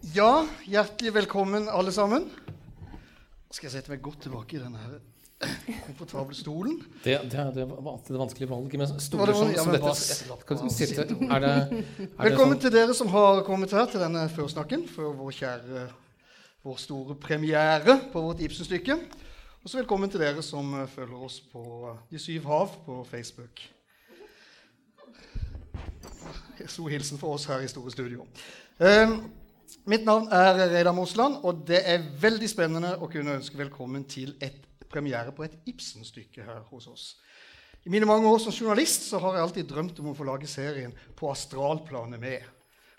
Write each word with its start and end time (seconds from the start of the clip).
Ja, 0.00 0.46
hjertelig 0.64 1.12
velkommen, 1.12 1.68
alle 1.68 1.92
sammen. 1.92 2.24
Nå 2.24 3.52
skal 3.52 3.66
jeg 3.68 3.74
sette 3.74 3.92
meg 3.92 4.00
godt 4.00 4.22
tilbake 4.24 4.56
i 4.56 4.60
denne 4.62 4.80
her 4.80 5.00
komfortable 5.84 6.36
stolen. 6.36 6.78
Det, 7.04 7.18
det, 7.32 7.42
det 7.54 7.64
var 7.68 7.90
alltid 7.92 8.14
det 8.14 8.20
vanskelige 8.20 8.50
valget. 8.50 8.78
Men 8.80 9.00
stoler 9.00 9.32
som, 9.36 9.50
ja, 9.52 9.64
som 9.64 9.72
dette 9.76 10.70
sitte. 10.72 11.04
Er 11.04 11.42
det, 11.44 11.50
er 11.52 12.08
Velkommen 12.30 12.56
sånn, 12.56 12.62
til 12.64 12.72
dere 12.74 12.94
som 12.96 13.10
har 13.12 13.42
kommet 13.44 13.72
her 13.76 13.88
til 13.92 14.00
denne 14.00 14.22
førsnakken 14.32 14.86
for 14.88 15.16
vår 15.18 15.34
kjære, 15.36 15.82
vår 16.64 16.78
store 16.80 17.16
premiere 17.20 17.98
på 18.12 18.22
vårt 18.24 18.40
Ibsen-stykke. 18.44 18.96
Og 19.60 19.68
så 19.68 19.82
velkommen 19.82 20.12
til 20.12 20.24
dere 20.24 20.44
som 20.44 20.72
eh, 20.80 20.88
følger 20.88 21.26
oss 21.28 21.42
på 21.52 21.64
eh, 21.90 22.00
De 22.14 22.20
syv 22.20 22.48
hav 22.48 22.72
på 22.86 23.02
Facebook. 23.08 23.60
Stor 26.64 26.88
hilsen 26.88 27.20
for 27.20 27.36
oss 27.36 27.44
her 27.52 27.60
i 27.64 27.68
Store 27.68 27.92
Studio. 27.92 28.24
Eh, 28.80 29.20
mitt 29.88 30.04
navn 30.04 30.28
er 30.32 30.58
Reidar 30.72 30.94
Mosland, 30.96 31.40
og 31.46 31.64
det 31.68 31.80
er 31.88 32.04
veldig 32.20 32.48
spennende 32.50 32.92
å 33.00 33.08
kunne 33.10 33.38
ønske 33.38 33.58
velkommen 33.58 34.04
til 34.08 34.34
et 34.42 34.66
premiere 34.90 35.32
på 35.32 35.44
et 35.46 35.56
Ibsen-stykke 35.70 36.44
her 36.44 36.64
hos 36.70 36.88
oss. 36.90 37.04
I 37.84 37.92
mine 37.92 38.08
mange 38.08 38.28
år 38.28 38.40
som 38.42 38.52
journalist 38.52 39.06
så 39.08 39.20
har 39.22 39.36
jeg 39.36 39.46
alltid 39.46 39.68
drømt 39.70 40.00
om 40.02 40.10
å 40.10 40.16
få 40.16 40.26
lage 40.28 40.48
serien 40.50 40.92
På 41.16 41.30
astralplanet 41.32 42.20
med. 42.20 42.42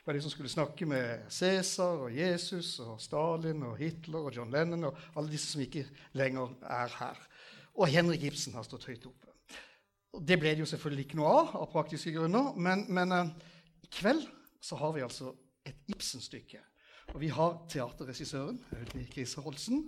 Var 0.01 0.17
de 0.17 0.21
som 0.23 0.33
skulle 0.33 0.49
snakke 0.49 0.87
med 0.89 1.27
Cæsar 1.29 2.07
og 2.07 2.15
Jesus 2.15 2.79
og 2.81 2.95
Stalin 3.01 3.61
og 3.67 3.77
Hitler 3.77 4.25
og 4.25 4.33
John 4.33 4.49
Lennon 4.49 4.87
og 4.89 4.97
alle 5.13 5.29
disse 5.29 5.51
som 5.51 5.61
ikke 5.61 5.85
lenger 6.17 6.55
er 6.65 6.95
her. 6.97 7.21
Og 7.77 7.87
Henrik 7.93 8.25
Ibsen 8.31 8.57
har 8.57 8.65
stått 8.65 8.87
høyt 8.89 9.05
oppe. 9.05 9.29
Det 10.17 10.39
ble 10.41 10.55
det 10.55 10.65
jo 10.65 10.71
selvfølgelig 10.73 11.05
ikke 11.05 11.21
noe 11.21 11.35
av 11.43 11.53
av 11.61 11.69
praktiske 11.71 12.11
grunner, 12.15 12.49
men, 12.57 12.87
men 12.89 13.13
eh, 13.15 13.31
i 13.85 13.91
kveld 13.93 14.25
så 14.61 14.75
har 14.81 14.97
vi 14.97 15.05
altså 15.05 15.35
et 15.69 15.77
Ibsen-stykke. 15.93 16.59
Og 17.11 17.19
vi 17.21 17.29
har 17.31 17.57
teaterregissøren 17.71 18.59
Audun 18.75 19.07
Krise 19.11 19.43
Holsen, 19.43 19.83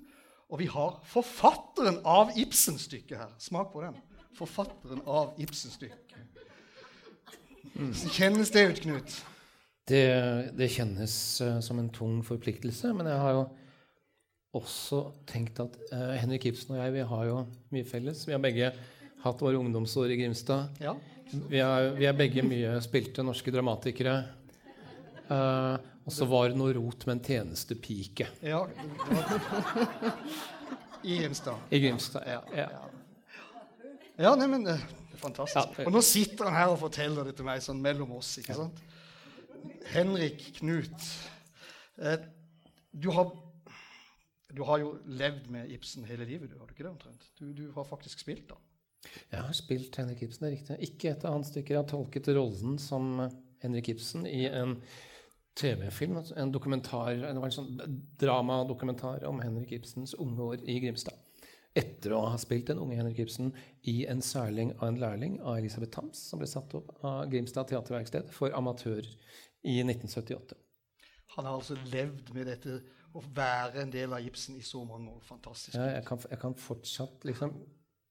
og 0.51 0.59
vi 0.59 0.67
har 0.69 0.99
forfatteren 1.09 2.01
av 2.05 2.33
Ibsen-stykket 2.37 3.17
her. 3.17 3.31
Smak 3.41 3.71
på 3.73 3.81
den. 3.85 3.95
Forfatteren 4.37 5.01
av 5.07 5.37
Ibsen-stykket. 5.41 5.99
Så 7.97 8.11
Kjennes 8.13 8.51
det 8.53 8.67
ut, 8.69 8.81
Knut? 8.83 9.15
det, 9.89 10.03
det 10.55 10.69
kjennes 10.71 11.13
uh, 11.43 11.57
som 11.63 11.79
en 11.81 11.89
tung 11.91 12.19
forpliktelse, 12.23 12.93
men 12.95 13.09
jeg 13.09 13.19
har 13.19 13.37
jo 13.39 13.43
også 14.59 14.99
tenkt 15.27 15.59
at 15.63 15.75
uh, 15.91 16.13
Henrik 16.21 16.45
Ibsen 16.51 16.75
og 16.75 16.83
jeg 16.83 16.93
vi 16.99 17.07
har 17.09 17.25
jo 17.27 17.39
mye 17.73 17.87
felles. 17.87 18.27
Vi 18.27 18.35
har 18.35 18.43
begge 18.43 18.69
hatt 19.23 19.41
våre 19.43 19.59
ungdomsår 19.59 20.13
i 20.13 20.19
Grimstad. 20.21 20.77
Ja. 20.83 20.93
Vi 21.49 21.59
er, 21.63 21.89
vi 21.97 22.05
er 22.05 22.15
begge 22.15 22.43
mye 22.45 22.77
spilte 22.83 23.23
norske 23.25 23.49
dramatikere. 23.49 24.17
Eh, 25.31 25.75
og 26.03 26.11
så 26.11 26.27
var 26.27 26.49
det 26.51 26.59
noe 26.59 26.73
rot 26.75 27.05
med 27.07 27.17
en 27.17 27.23
tjenestepike 27.23 28.27
ja. 28.43 28.59
I 31.03 31.17
Grimstad. 31.19 31.59
i 31.69 31.79
Grimstad. 31.83 32.27
Ja, 32.27 32.41
ja. 32.55 32.67
Ja, 34.15 34.33
men 34.35 34.67
eh, 34.67 34.83
det 35.09 35.17
er 35.17 35.21
fantastisk. 35.21 35.79
Ja. 35.79 35.87
Og 35.87 35.95
nå 35.95 36.01
sitter 36.05 36.47
han 36.47 36.55
her 36.55 36.73
og 36.73 36.79
forteller 36.83 37.27
det 37.27 37.35
til 37.37 37.47
meg 37.47 37.63
sånn 37.65 37.81
mellom 37.83 38.13
oss. 38.19 38.35
ikke 38.39 38.55
sant? 38.55 38.83
Henrik 39.91 40.45
Knut. 40.59 41.07
Eh, 41.97 42.27
du, 42.91 43.09
har, 43.15 43.31
du 44.53 44.61
har 44.67 44.83
jo 44.83 44.93
levd 45.07 45.49
med 45.53 45.71
Ibsen 45.75 46.07
hele 46.07 46.27
livet, 46.29 46.51
du 46.51 46.59
har 46.59 46.69
du 46.69 46.75
ikke 46.75 46.85
det 46.85 46.93
omtrent? 46.93 47.27
Du, 47.39 47.49
du 47.57 47.65
har 47.75 47.87
faktisk 47.89 48.23
spilt 48.23 48.47
da. 48.51 48.59
Jeg 49.33 49.41
har 49.41 49.55
spilt 49.57 49.97
Henrik 49.99 50.21
Ibsen, 50.23 50.45
det 50.45 50.51
er 50.51 50.55
riktig. 50.55 50.77
Ikke 50.87 51.11
et 51.11 51.25
av 51.27 51.35
hans 51.35 51.49
stykker. 51.51 51.75
Jeg 51.75 51.81
har 51.81 51.89
tolket 51.89 52.29
rollen 52.37 52.77
som 52.79 53.17
Henrik 53.63 53.89
Ibsen 53.91 54.27
i 54.29 54.45
en 54.47 54.77
TV-film, 55.55 56.17
en 56.35 56.51
dokumentar, 56.51 57.13
det 57.13 57.37
var 57.37 57.49
en 57.49 57.53
sånn 57.53 57.99
dramadokumentar 58.19 59.25
om 59.29 59.41
Henrik 59.43 59.75
Ibsens 59.77 60.15
unge 60.17 60.41
år 60.41 60.63
i 60.65 60.79
Grimstad. 60.81 61.19
Etter 61.77 62.13
å 62.13 62.23
ha 62.29 62.37
spilt 62.37 62.67
den 62.69 62.81
unge 62.81 62.99
Henrik 62.99 63.23
Ibsen 63.23 63.49
i 63.89 64.03
En 64.09 64.21
særling 64.21 64.75
av 64.77 64.91
en 64.91 64.99
lærling 65.01 65.39
av 65.41 65.57
Elisabeth 65.57 65.95
Thams, 65.95 66.19
som 66.29 66.41
ble 66.41 66.49
satt 66.49 66.73
opp 66.77 66.91
av 67.01 67.29
Grimstad 67.31 67.71
teaterverksted 67.71 68.29
for 68.33 68.53
amatører 68.53 69.09
i 69.65 69.79
1978. 69.81 70.57
Han 71.35 71.47
har 71.49 71.57
altså 71.57 71.77
levd 71.89 72.29
med 72.35 72.45
dette 72.51 72.77
å 73.13 73.23
være 73.33 73.81
en 73.81 73.93
del 73.93 74.13
av 74.13 74.25
Ibsen 74.25 74.57
i 74.59 74.65
så 74.65 74.83
mange 74.85 75.09
år. 75.15 75.23
Fantastisk. 75.25 75.77
Ja, 75.77 75.89
jeg, 75.95 76.05
kan, 76.05 76.21
jeg 76.29 76.41
kan 76.41 76.57
fortsatt 76.61 77.25
liksom 77.25 77.55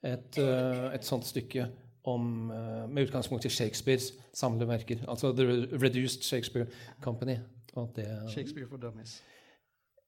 et, 0.05 0.37
eh, 0.39 0.85
et 0.95 1.03
sånt 1.03 1.25
stykke 1.27 1.65
om, 2.07 2.51
eh, 2.51 2.85
med 2.87 3.07
utgangspunkt 3.07 3.45
i 3.45 3.49
Shakespeares 3.49 4.13
samleverker. 4.33 5.03
Altså 5.09 5.33
The 5.35 5.67
Reduced 5.77 6.23
Shakespeare 6.23 6.67
Company. 7.01 7.37
Det, 7.95 8.05
Shakespeare 8.31 8.67
for 8.69 8.77
Dummies. 8.77 9.21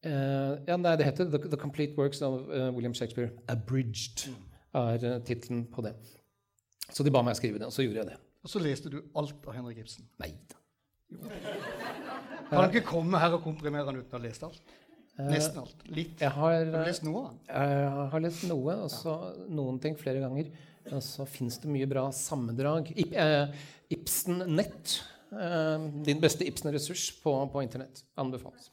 Eh, 0.05 0.53
ja, 0.67 0.77
nei, 0.77 0.93
det 0.99 1.07
heter 1.07 1.29
The, 1.31 1.41
The 1.49 1.59
Complete 1.59 1.97
Works 1.97 2.21
of 2.21 2.49
eh, 2.53 2.69
William 2.75 2.93
Shakespeare. 2.93 3.31
Abridged 3.49 4.27
er 4.77 5.01
uh, 5.01 5.17
tittelen 5.25 5.65
på 5.73 5.81
det. 5.81 5.95
Så 6.93 7.03
de 7.03 7.11
ba 7.11 7.23
meg 7.25 7.37
skrive 7.39 7.59
det, 7.59 7.67
og 7.67 7.73
så 7.73 7.85
gjorde 7.85 8.03
jeg 8.03 8.11
det. 8.11 8.17
Og 8.45 8.51
så 8.51 8.61
leste 8.61 8.91
du 8.93 8.99
alt 9.17 9.47
av 9.47 9.55
Henrik 9.57 9.81
Ibsen. 9.81 10.05
Nei 10.21 10.31
da. 10.47 10.61
Kan 12.47 12.59
han 12.61 12.69
ikke 12.69 12.85
komme 12.87 13.19
her 13.19 13.35
og 13.35 13.43
komprimere 13.43 13.87
han 13.87 13.97
uten 13.97 14.13
å 14.13 14.19
ha 14.19 14.23
lest 14.23 14.45
alt? 14.47 14.75
Nesten 15.17 15.63
alt. 15.63 15.83
Litt. 15.89 16.19
Jeg 16.21 16.29
har, 16.35 16.53
Har 16.53 16.65
du 16.69 16.77
lest 16.85 17.03
noe 17.07 17.23
av 17.25 17.37
jeg 17.49 18.09
har 18.13 18.23
lest 18.23 18.43
noe, 18.47 18.75
og 18.85 18.91
så 18.93 19.15
noen 19.49 19.79
ting 19.81 19.97
flere 19.97 20.21
ganger. 20.21 20.51
Og 20.93 21.01
så 21.03 21.25
fins 21.27 21.57
det 21.63 21.71
mye 21.71 21.87
bra 21.89 22.05
sammendrag. 22.15 22.91
Ip, 22.95 23.15
eh, 23.17 23.49
Ibsen 23.97 24.45
Nett. 24.55 24.99
Eh, 25.31 25.87
din 26.05 26.21
beste 26.23 26.47
Ibsen-ressurs 26.47 27.09
på, 27.23 27.33
på 27.51 27.65
Internett. 27.65 28.05
Anbefales. 28.15 28.69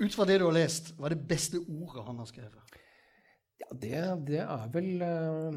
Ut 0.00 0.14
fra 0.14 0.24
det 0.28 0.38
du 0.40 0.44
har 0.46 0.54
lest, 0.54 0.92
hva 0.98 1.08
er 1.08 1.16
det 1.16 1.24
beste 1.30 1.58
ordet 1.64 2.04
han 2.06 2.18
har 2.22 2.28
skrevet? 2.30 2.76
Ja, 3.58 3.68
det, 3.82 3.92
det 4.28 4.40
er 4.44 4.68
vel 4.72 5.02
uh, 5.02 5.56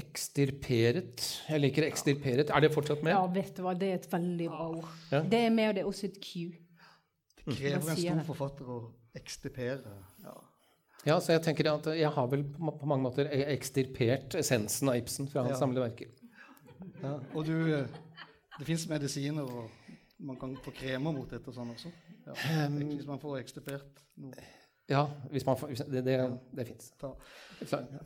ekstirperet. 0.00 1.24
Jeg 1.50 1.60
liker 1.60 1.84
ekstirperet. 1.88 2.50
Er 2.50 2.64
det 2.64 2.70
fortsatt 2.74 3.02
med? 3.04 3.12
Ja, 3.12 3.26
vet 3.34 3.52
du 3.58 3.62
hva, 3.66 3.74
det 3.76 3.90
er 3.92 3.98
et 4.00 4.08
veldig 4.12 4.48
bra 4.52 4.68
ord. 4.78 4.88
Ja. 5.12 5.20
Det 5.34 5.42
er 5.46 5.52
med, 5.52 5.68
og 5.68 5.76
det 5.76 5.82
er 5.84 5.90
også 5.90 6.08
et 6.08 6.16
Q. 6.24 6.32
Det 7.42 7.56
krever 7.58 7.92
en 7.92 8.00
stor 8.00 8.24
forfatter 8.30 8.70
å 8.72 8.78
ekstirpere. 9.18 9.92
Ja. 10.24 10.34
Ja, 11.02 11.16
så 11.18 11.34
jeg 11.34 11.42
tenker 11.42 11.66
at 11.72 11.88
jeg 11.98 12.10
har 12.14 12.28
vel 12.30 12.44
på, 12.54 12.86
mange 12.86 13.02
måter 13.02 13.26
e- 13.26 13.48
ekstirpert 13.56 14.36
essensen 14.38 14.88
av 14.92 15.00
Ibsen 15.00 15.26
fra 15.28 15.42
hans 15.42 15.56
Ja. 15.56 15.58
samlede 15.58 15.88
verker. 15.88 16.12
Ja. 17.02 17.16
Og 17.34 17.44
du 17.46 17.56
eh, 17.74 17.86
Det 18.58 18.66
fins 18.68 18.84
medisiner, 18.88 19.42
og 19.42 19.70
man 20.22 20.36
kan 20.38 20.54
få 20.62 20.70
kremer 20.76 21.10
mot 21.16 21.28
dette 21.30 21.50
og 21.50 21.56
sånn 21.56 21.72
også. 21.74 21.90
Ja. 22.26 22.66
Um, 22.66 22.76
Hvis 22.92 23.06
man 23.08 23.22
får 23.22 23.40
ekstipert 23.42 24.02
noe. 24.22 24.50
Ja, 24.90 25.04
hvis 25.30 25.44
man 25.46 25.56
hvis, 25.70 25.80
det, 25.88 26.02
det, 26.04 26.16
det 26.56 26.64
fins. 26.66 26.88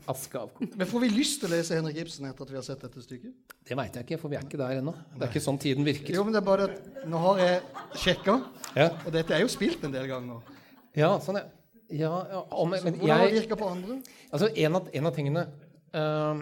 Aske 0.07 0.39
av. 0.39 0.51
Men 0.61 0.87
får 0.87 1.01
vi 1.03 1.09
lyst 1.09 1.41
til 1.41 1.49
å 1.49 1.55
lese 1.55 1.75
Henrik 1.75 1.97
Ibsen 2.03 2.27
etter 2.29 2.45
at 2.45 2.51
vi 2.53 2.57
har 2.59 2.65
sett 2.65 2.83
dette 2.85 3.01
stykket? 3.03 3.55
Det 3.67 3.75
veit 3.75 3.97
jeg 3.97 4.05
ikke, 4.05 4.19
for 4.21 4.31
vi 4.31 4.37
er 4.37 4.45
ikke 4.45 4.59
der 4.61 4.79
ennå. 4.79 4.93
Det 5.15 5.25
er 5.25 5.31
ikke 5.33 5.41
sånn 5.43 5.57
tiden 5.61 5.87
virker. 5.87 6.13
Jo, 6.15 6.23
men 6.27 6.35
det 6.35 6.39
er 6.43 6.45
bare 6.47 6.67
at 6.69 7.01
nå 7.09 7.21
har 7.23 7.41
jeg 7.41 7.57
sjekka, 8.03 8.37
Ja, 8.77 8.91
og 9.01 9.09
dette 9.15 9.35
er 9.35 9.41
jo 9.43 9.49
spilt 9.51 9.83
en 9.87 9.95
del 9.95 10.05
ganger. 10.11 10.53
ja 10.95 11.09
sånn, 11.23 11.41
er 11.41 11.49
ja, 11.89 12.13
ja 12.29 12.43
om, 12.51 12.75
Så 12.77 12.83
men 12.85 13.01
hvordan 13.01 13.57
på 13.57 13.67
andre? 13.71 13.99
altså, 14.29 14.49
en, 14.53 14.75
av, 14.75 14.89
en 14.93 15.05
av 15.07 15.13
tingene 15.15 15.43
uh, 15.95 16.41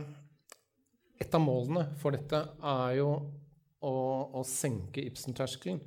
Et 1.21 1.35
av 1.37 1.41
målene 1.41 1.83
for 2.01 2.11
dette 2.17 2.39
er 2.59 2.95
jo 2.97 3.09
å, 3.85 3.95
å 4.35 4.43
senke 4.43 5.03
Ibsen-terskelen. 5.05 5.79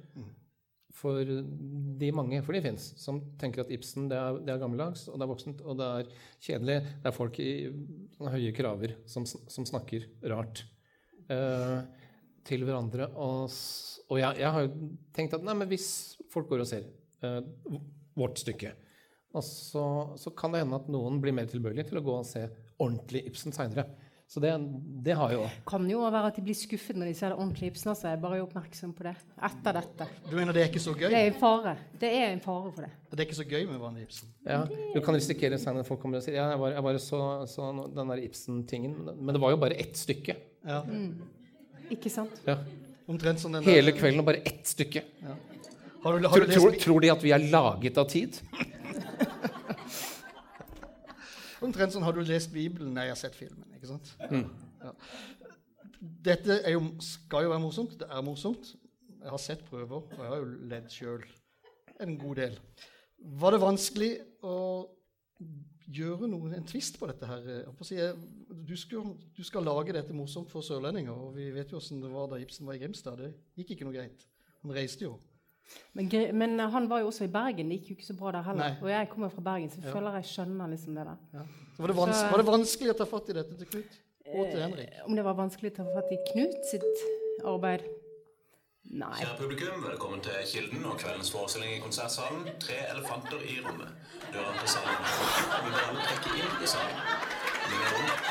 For 0.99 1.29
de 2.01 2.09
mange, 2.15 2.41
for 2.43 2.57
de 2.57 2.63
fins, 2.65 2.89
som 2.99 3.21
tenker 3.39 3.63
at 3.63 3.71
Ibsen 3.75 4.09
det 4.11 4.19
er, 4.19 4.41
det 4.43 4.55
er 4.55 4.63
gammeldags, 4.63 5.05
og 5.11 5.19
det 5.19 5.27
er 5.27 5.31
voksent, 5.31 5.61
og 5.63 5.79
det 5.79 5.91
er 6.01 6.11
kjedelig. 6.49 6.79
Det 7.05 7.11
er 7.11 7.15
folk 7.15 7.39
i 7.43 7.53
høye 8.35 8.55
kraver 8.57 8.97
som, 9.07 9.27
som 9.29 9.69
snakker 9.69 10.09
rart 10.33 10.65
eh, 11.31 11.79
til 12.49 12.67
hverandre. 12.67 13.11
Og, 13.15 13.47
og 14.09 14.21
jeg, 14.21 14.41
jeg 14.43 14.57
har 14.57 14.67
jo 14.67 14.91
tenkt 15.15 15.39
at 15.39 15.47
nei, 15.47 15.57
men 15.61 15.71
hvis 15.71 15.89
folk 16.33 16.51
går 16.51 16.65
og 16.65 16.71
ser 16.71 16.89
eh, 17.23 17.41
vårt 18.19 18.43
stykke, 18.43 18.75
så, 19.45 19.85
så 20.19 20.33
kan 20.35 20.51
det 20.51 20.65
hende 20.65 20.79
at 20.81 20.89
noen 20.91 21.21
blir 21.23 21.35
mer 21.37 21.47
tilbøyelig 21.47 21.85
til 21.91 22.01
å 22.01 22.05
gå 22.05 22.15
og 22.17 22.27
se 22.27 22.49
ordentlig 22.81 23.27
Ibsen 23.29 23.55
seinere. 23.55 23.85
Så 24.29 24.43
det, 24.45 24.51
det 25.07 25.15
har 25.17 25.31
jo 25.33 25.47
Kan 25.67 25.87
jo 25.89 26.03
være 26.05 26.29
at 26.29 26.37
de 26.37 26.43
blir 26.45 26.53
skuffet 26.57 26.99
når 27.01 27.09
de 27.09 27.15
ser 27.17 27.31
det 27.33 27.39
ordentlig 27.41 27.71
Ibsen. 27.71 27.89
Altså. 27.95 28.11
Jeg 28.11 28.19
er 28.19 28.21
bare 28.21 28.43
oppmerksom 28.45 28.91
på 28.93 29.07
det 29.07 29.15
etter 29.49 29.73
dette. 29.79 30.05
Du 30.29 30.35
mener 30.37 30.53
det 30.53 30.67
er 30.67 30.69
ikke 30.69 30.83
så 30.85 30.93
gøy? 30.93 31.07
Det 31.09 31.17
er 31.23 31.31
en 31.31 31.39
fare. 31.41 31.73
Det 32.03 32.11
er 32.13 32.27
en 32.35 32.43
fare 32.45 32.73
for 32.75 32.85
det. 32.85 32.91
Det 33.09 33.17
er 33.23 33.25
ikke 33.25 33.39
så 33.39 33.47
gøy 33.49 33.65
med 33.71 33.81
vanlig 33.81 34.05
Ibsen? 34.05 34.29
Ja, 34.45 34.59
du 34.69 34.99
kan 35.07 35.17
risikere 35.17 35.57
senere 35.63 35.81
at 35.87 35.89
folk 35.89 36.03
kommer 36.03 36.21
og 36.21 36.27
sier 36.27 36.37
ja, 36.37 36.51
jeg 36.53 36.61
bare, 36.61 36.75
jeg 36.77 36.85
bare 36.91 37.01
så, 37.01 37.21
så 37.49 37.71
den 37.97 38.13
der 38.13 38.21
Ibsen-tingen. 38.27 38.99
Men 39.17 39.33
det 39.33 39.41
var 39.47 39.55
jo 39.57 39.61
bare 39.65 39.81
ett 39.81 39.97
stykke. 39.97 40.37
Ja. 40.69 40.83
Ikke 41.97 42.13
sant? 42.13 42.37
Ja. 42.45 42.59
Omtrent 43.09 43.41
som 43.41 43.57
den 43.57 43.65
Hele 43.65 43.95
der- 43.95 43.99
kvelden 44.03 44.21
og 44.21 44.29
bare 44.29 44.45
ett 44.45 44.69
stykke. 44.69 45.07
Har 46.05 46.21
du, 46.21 46.29
har 46.29 46.37
Tror, 46.37 46.45
du 46.45 46.53
tror, 46.53 46.77
tror 46.85 47.01
de 47.01 47.09
at 47.17 47.25
vi 47.25 47.33
er 47.33 47.49
laget 47.49 47.97
av 47.99 48.05
tid? 48.13 48.37
omtrent 51.65 51.97
sånn 51.97 52.05
har 52.07 52.13
du 52.15 52.21
lest 52.29 52.53
Bibelen? 52.53 52.93
Nei, 52.95 53.09
jeg 53.09 53.17
har 53.17 53.23
sett 53.25 53.35
filmen. 53.41 53.65
Ikke 53.79 53.93
sant? 53.95 54.13
Mm. 54.31 54.45
Ja. 54.83 54.93
Dette 56.29 56.61
er 56.61 56.77
jo, 56.77 56.85
skal 57.03 57.47
jo 57.47 57.55
være 57.55 57.65
morsomt. 57.65 57.97
Det 57.99 58.07
er 58.11 58.23
morsomt. 58.27 58.75
Jeg 59.19 59.33
har 59.33 59.43
sett 59.43 59.65
prøver, 59.67 60.05
og 60.05 60.21
jeg 60.21 60.31
har 60.31 60.39
jo 60.39 60.53
ledd 60.71 60.93
sjøl 60.95 61.25
en 62.05 62.15
god 62.21 62.39
del. 62.39 62.59
Var 63.19 63.55
det 63.55 63.61
vanskelig 63.63 64.11
å 64.47 64.59
gjøre 65.89 66.29
noe, 66.31 66.53
en 66.55 66.69
tvist 66.69 67.01
på 67.01 67.09
dette 67.11 67.27
her? 67.27 67.47
Jeg 67.49 67.73
å 67.73 67.87
si, 67.87 67.99
Du 68.69 68.77
skal, 68.79 69.15
du 69.35 69.43
skal 69.47 69.67
lage 69.67 69.95
dette 69.97 70.15
morsomt 70.15 70.53
for 70.53 70.63
sørlendinger, 70.63 71.15
og 71.15 71.35
vi 71.39 71.49
vet 71.55 71.73
jo 71.73 71.81
åssen 71.81 72.03
det 72.03 72.13
var 72.13 72.31
da 72.31 72.39
Ibsen 72.39 72.69
var 72.69 72.79
i 72.79 72.83
Grimstad. 72.83 73.19
Det 73.19 73.33
gikk 73.59 73.75
ikke 73.75 73.89
noe 73.89 73.97
greit. 73.97 74.27
Han 74.63 74.75
reiste 74.77 75.07
jo. 75.07 75.17
Men, 75.95 76.09
men 76.39 76.61
eh, 76.61 76.71
han 76.71 76.89
var 76.91 77.01
jo 77.01 77.07
også 77.11 77.25
i 77.25 77.33
Bergen. 77.33 77.69
Det 77.69 77.79
gikk 77.81 77.91
jo 77.91 77.95
ikke 77.99 78.07
så 78.07 78.17
bra 78.17 78.31
der 78.33 78.43
heller. 78.43 78.69
Nei. 78.75 78.83
Og 78.83 78.91
jeg 78.91 79.09
kommer 79.13 79.29
fra 79.35 79.41
Bergen, 79.51 79.71
så 79.71 79.81
jeg 79.83 79.93
føler 79.93 80.15
jeg 80.21 80.25
skjønner 80.33 80.71
liksom 80.75 80.95
det 80.99 81.05
der. 81.07 81.17
Ja. 81.35 81.47
Så 81.77 81.83
var, 81.83 81.87
det 81.93 81.97
Så- 82.15 82.29
var 82.31 82.37
det 82.43 82.47
vanskelig 82.47 82.91
å 82.95 82.99
ta 82.99 83.05
fatt 83.05 83.29
i 83.29 83.33
dette 83.39 83.57
til 83.59 83.67
Knut? 83.73 83.99
Og 84.29 84.51
til 84.51 84.61
Henrik? 84.63 84.89
Eh, 84.93 85.07
Om 85.07 85.15
det 85.17 85.25
var 85.25 85.35
vanskelig 85.35 85.73
å 85.73 85.77
ta 85.77 85.85
fatt 85.95 86.13
i 86.13 86.19
Knut 86.33 86.59
sitt 86.71 87.05
arbeid? 87.45 87.83
Nei. 88.91 89.13
Kjære 89.21 89.37
publikum, 89.37 89.83
velkommen 89.85 90.21
til 90.25 90.33
Kilden 90.49 90.85
og 90.89 90.97
kveldens 90.99 91.31
forestilling 91.31 91.75
i 91.77 91.81
konsertsalen. 91.85 92.47
Tre 92.61 92.75
elefanter 92.95 93.37
i 93.45 93.59
rommet. 93.61 93.91
Døren 94.33 94.57
til 94.63 94.69
salen 94.69 94.89
er 94.89 95.01
og 95.59 95.65
vi 95.65 95.71
vil 95.75 95.83
alle 95.91 96.01
trekke 96.09 96.31
inn 96.41 96.63
i 96.63 96.67
salen. 96.67 96.97
Er. 96.97 98.29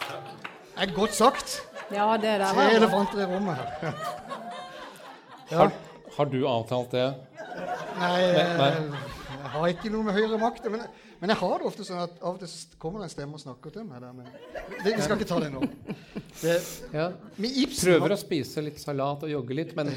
Takk. 0.00 0.24
Det 0.76 0.88
er 0.88 0.94
godt 0.96 1.14
sagt. 1.14 1.60
Ja, 1.92 2.12
det 2.16 2.22
der 2.22 2.38
Tre 2.38 2.56
var 2.56 2.70
bra. 2.70 2.76
elefanter 2.76 3.18
i 3.20 3.24
rommet 3.34 3.56
her. 3.56 4.16
Har, 5.50 5.72
har 6.16 6.26
du 6.30 6.40
avtalt 6.46 6.90
det? 6.94 7.06
Nei, 8.00 8.20
nei. 8.32 8.68
eh, 8.70 9.06
jeg 9.40 9.52
har 9.54 9.70
ikke 9.72 9.90
noe 9.92 10.06
med 10.06 10.14
høyere 10.14 10.38
makt. 10.40 10.66
Men, 10.70 10.84
men 11.20 11.32
jeg 11.32 11.40
har 11.40 11.54
det 11.58 11.66
ofte 11.70 11.84
sånn 11.86 12.02
at 12.04 12.18
av 12.22 12.36
og 12.36 12.42
til 12.44 12.78
kommer 12.80 13.02
det 13.02 13.08
en 13.08 13.14
stemme 13.16 13.38
og 13.38 13.42
snakker 13.42 13.74
til 13.74 13.86
meg. 13.88 14.00
Der, 14.04 14.12
men 14.14 14.28
det, 14.84 14.94
vi 14.94 15.02
skal 15.04 15.16
ikke 15.18 15.28
ta 15.30 15.40
det 15.42 15.50
nå. 15.54 15.64
Det, 16.40 16.56
Ja. 16.94 17.08
med 17.36 17.58
Ibsen 17.64 17.90
Prøver 17.90 18.14
å 18.14 18.20
spise 18.20 18.62
litt 18.64 18.78
salat 18.80 19.24
og 19.26 19.32
jogge 19.32 19.56
litt, 19.58 19.74
men 19.76 19.90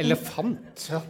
elefant 0.00 0.88
Ja. 0.90 1.02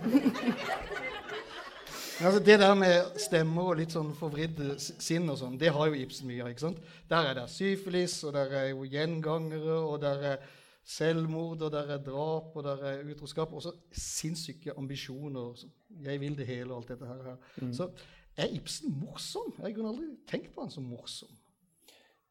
Altså, 2.21 2.41
det 2.45 2.59
der 2.61 2.75
med 2.77 3.15
stemmer 3.17 3.71
og 3.73 3.79
litt 3.81 3.95
sånn 3.95 4.11
forvridde 4.19 4.75
sinn 4.81 5.31
og 5.33 5.39
sånn, 5.41 5.55
det 5.61 5.71
har 5.73 5.89
jo 5.89 5.97
Ibsen 6.03 6.29
mye 6.29 6.43
av. 6.45 6.51
ikke 6.53 6.67
sant? 6.67 6.83
Der 7.09 7.31
er 7.31 7.39
det 7.39 7.47
syfilis, 7.49 8.19
og 8.29 8.35
der 8.37 8.53
er 8.59 8.67
jo 8.75 8.85
gjengangere, 8.85 9.79
og 9.81 10.03
der 10.03 10.27
er 10.35 10.43
selvmord, 10.85 11.63
og 11.63 11.73
der 11.73 11.93
er 11.95 11.99
drap, 12.05 12.57
og 12.57 12.65
der 12.65 12.77
er 12.85 13.05
utroskap. 13.11 13.53
Og 13.53 13.63
så 13.63 13.73
sinnssyke 13.93 14.73
ambisjoner. 14.79 15.55
så 15.55 15.67
Jeg 16.03 16.21
vil 16.21 16.39
det 16.39 16.47
hele 16.47 16.73
og 16.73 16.77
alt 16.83 16.89
dette 16.89 17.07
her. 17.07 17.37
Så 17.73 17.91
er 18.37 18.47
Ibsen 18.57 18.95
morsom? 19.01 19.55
Jeg 19.63 19.75
kunne 19.75 19.89
aldri 19.89 20.05
tenkt 20.27 20.55
på 20.55 20.61
han 20.65 20.71
som 20.71 20.85
morsom. 20.85 21.29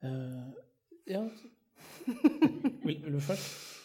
Uh, 0.04 0.54
Ja. 1.10 1.24
Vil, 2.86 3.04
vil 3.04 3.14
du 3.14 3.20
først? 3.20 3.76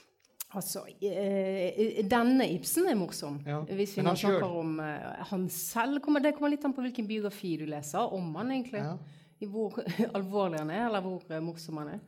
Altså, 0.54 0.82
eh, 1.02 2.04
denne 2.10 2.46
Ibsen 2.52 2.86
er 2.86 2.94
morsom. 2.94 3.40
Ja, 3.46 3.60
Hvis 3.60 3.96
vi 3.96 4.02
nå 4.02 4.08
han 4.12 4.16
selv? 4.16 4.36
snakker 4.38 4.58
om 4.58 4.80
eh, 4.80 5.24
han 5.30 5.48
selv. 5.50 6.00
Kommer, 6.00 6.20
det 6.22 6.34
kommer 6.36 6.52
litt 6.52 6.64
an 6.64 6.74
på 6.76 6.84
hvilken 6.84 7.08
biografi 7.08 7.56
du 7.58 7.64
leser 7.66 8.12
om 8.14 8.34
han 8.38 8.52
egentlig. 8.54 8.82
Ja. 8.84 8.96
I 9.42 9.48
hvor 9.50 9.80
alvorlig 10.18 10.60
han 10.62 10.70
er, 10.70 10.86
eller 10.86 11.00
hvor 11.02 11.40
morsom 11.42 11.80
han 11.82 11.88
er. 11.96 12.04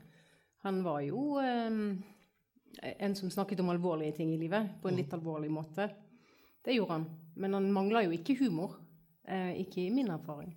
Han 0.66 0.82
var 0.84 1.00
jo 1.06 1.24
eh, 1.42 1.80
en 2.82 3.14
som 3.16 3.30
snakket 3.30 3.60
om 3.60 3.70
alvorlige 3.72 4.16
ting 4.18 4.34
i 4.34 4.40
livet, 4.40 4.76
på 4.82 4.90
en 4.90 4.98
litt 4.98 5.12
alvorlig 5.16 5.50
måte. 5.52 5.88
Det 6.64 6.74
gjorde 6.76 6.98
han. 6.98 7.06
Men 7.36 7.54
han 7.58 7.72
mangla 7.72 8.04
jo 8.06 8.14
ikke 8.16 8.38
humor. 8.40 8.78
Eh, 9.26 9.60
ikke 9.62 9.82
i 9.86 9.90
min 9.90 10.10
erfaring. 10.10 10.54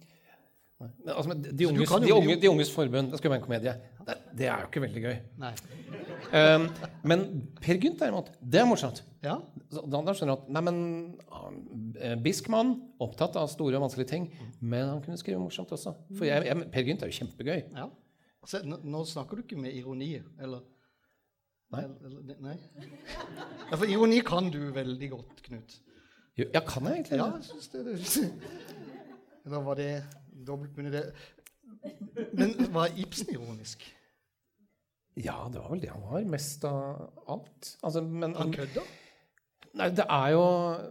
Men, 0.79 0.91
altså, 1.11 1.27
men 1.33 1.41
de, 1.43 1.65
unges, 1.67 1.89
de, 1.89 2.13
unge, 2.15 2.35
de 2.39 2.49
unges 2.49 2.69
forbund, 2.71 3.11
det 3.11 3.19
skal 3.19 3.33
være 3.33 3.41
en 3.41 3.45
komedie. 3.45 3.73
Det, 4.07 4.15
det 4.39 4.45
er 4.47 4.61
jo 4.61 4.69
ikke 4.69 4.83
veldig 4.85 5.01
gøy. 5.03 5.17
Nei. 5.41 5.51
Um, 6.29 6.67
men 7.11 7.25
Per 7.59 7.79
Gynt 7.81 7.99
derimot, 7.99 8.29
det 8.39 8.61
er 8.61 8.67
morsomt. 8.69 9.01
Ja. 9.25 9.35
Så 9.73 9.83
Da, 9.83 9.99
da 10.07 10.15
skjønner 10.15 10.37
du 10.37 10.45
at 10.45 10.53
nei, 10.55 10.63
men, 10.69 10.79
uh, 11.33 12.15
Biskmann, 12.23 12.77
opptatt 13.03 13.35
av 13.41 13.49
store 13.51 13.75
og 13.75 13.89
vanskelige 13.89 14.13
ting, 14.13 14.29
men 14.61 14.87
han 14.87 15.03
kunne 15.03 15.19
skrive 15.19 15.41
morsomt 15.43 15.73
også. 15.75 15.97
For 16.15 16.29
jeg, 16.29 16.47
jeg, 16.47 16.69
Per 16.71 16.87
Gynt 16.87 17.03
er 17.03 17.11
jo 17.11 17.19
kjempegøy. 17.23 17.57
ja. 17.75 17.89
Se, 18.47 18.61
nå, 18.65 18.79
nå 18.87 19.03
snakker 19.05 19.37
du 19.37 19.43
ikke 19.43 19.59
med 19.59 19.75
ironi, 19.75 20.13
eller? 20.41 20.63
Nei. 21.71 21.83
Eller, 22.05 22.35
nei. 22.41 22.55
Ja, 23.69 23.75
for 23.77 23.85
ironi 23.85 24.21
kan 24.25 24.47
du 24.53 24.59
veldig 24.73 25.09
godt, 25.11 25.43
Knut. 25.45 25.75
Jo, 26.39 26.45
Ja, 26.53 26.61
kan 26.65 26.85
jeg 26.87 26.93
egentlig 27.03 27.17
Ja, 27.19 27.25
det? 27.25 27.33
jeg 27.35 27.43
syns 27.43 27.67
det. 27.67 27.85
det. 27.85 29.51
Da 29.51 29.59
var 29.65 29.75
det 29.75 30.03
dobbeltbundet 30.47 30.91
det. 30.93 31.13
Men 32.33 32.55
var 32.73 32.89
Ibsen 32.97 33.29
ironisk? 33.33 33.83
Ja, 35.19 35.35
det 35.51 35.59
var 35.61 35.69
vel 35.73 35.81
det 35.83 35.89
han 35.91 36.01
var. 36.01 36.23
Mest 36.31 36.63
av 36.65 37.11
alt. 37.27 37.75
Altså, 37.83 38.01
men, 38.01 38.33
Han 38.35 38.53
kødda? 38.53 38.81
Nei, 39.79 39.89
det 39.93 40.05
er 40.09 40.29
jo 40.33 40.43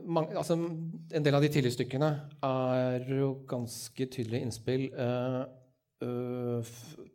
mange, 0.07 0.37
altså, 0.39 0.55
En 0.55 1.25
del 1.25 1.35
av 1.35 1.43
de 1.43 1.49
tidlige 1.49 1.73
stykkene 1.75 2.11
er 2.47 3.09
jo 3.19 3.33
ganske 3.51 4.07
tydelige 4.07 4.41
innspill 4.47 4.85
f- 4.93 5.49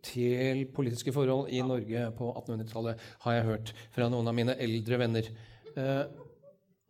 til 0.03 0.65
politiske 0.75 1.13
forhold 1.15 1.49
i 1.53 1.61
Norge 1.65 2.05
på 2.17 2.29
1800-tallet, 2.35 2.99
har 3.25 3.37
jeg 3.37 3.47
hørt 3.49 3.73
fra 3.95 4.09
noen 4.11 4.27
av 4.31 4.35
mine 4.37 4.55
eldre 4.61 4.99
venner. 5.01 5.29
Eh, 5.75 6.03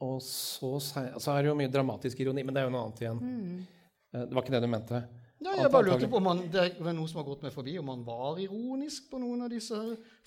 og 0.04 0.18
så, 0.26 0.74
sei- 0.84 1.12
så 1.22 1.36
er 1.38 1.44
det 1.46 1.52
jo 1.54 1.58
mye 1.60 1.72
dramatisk 1.72 2.20
ironi, 2.20 2.44
men 2.44 2.54
det 2.56 2.64
er 2.64 2.68
jo 2.70 2.74
noe 2.76 2.88
annet 2.88 3.04
igjen. 3.06 3.22
Eh, 4.14 4.26
det 4.26 4.34
var 4.36 4.44
ikke 4.44 4.56
det 4.58 4.64
du 4.66 4.72
mente? 4.74 5.04
Nei, 5.44 5.58
jeg 5.60 5.72
bare 5.74 5.88
lurte 5.90 6.08
på 6.08 6.20
om 6.22 6.28
han, 6.30 6.42
det 6.54 6.62
er 6.80 6.94
noe 6.96 7.10
som 7.12 7.20
har 7.20 7.26
gått 7.28 7.42
meg 7.44 7.52
forbi, 7.52 7.74
om 7.82 7.90
han 7.92 8.04
var 8.08 8.38
ironisk 8.40 9.10
på 9.12 9.20
noen 9.20 9.42
av 9.44 9.50
disse 9.52 9.76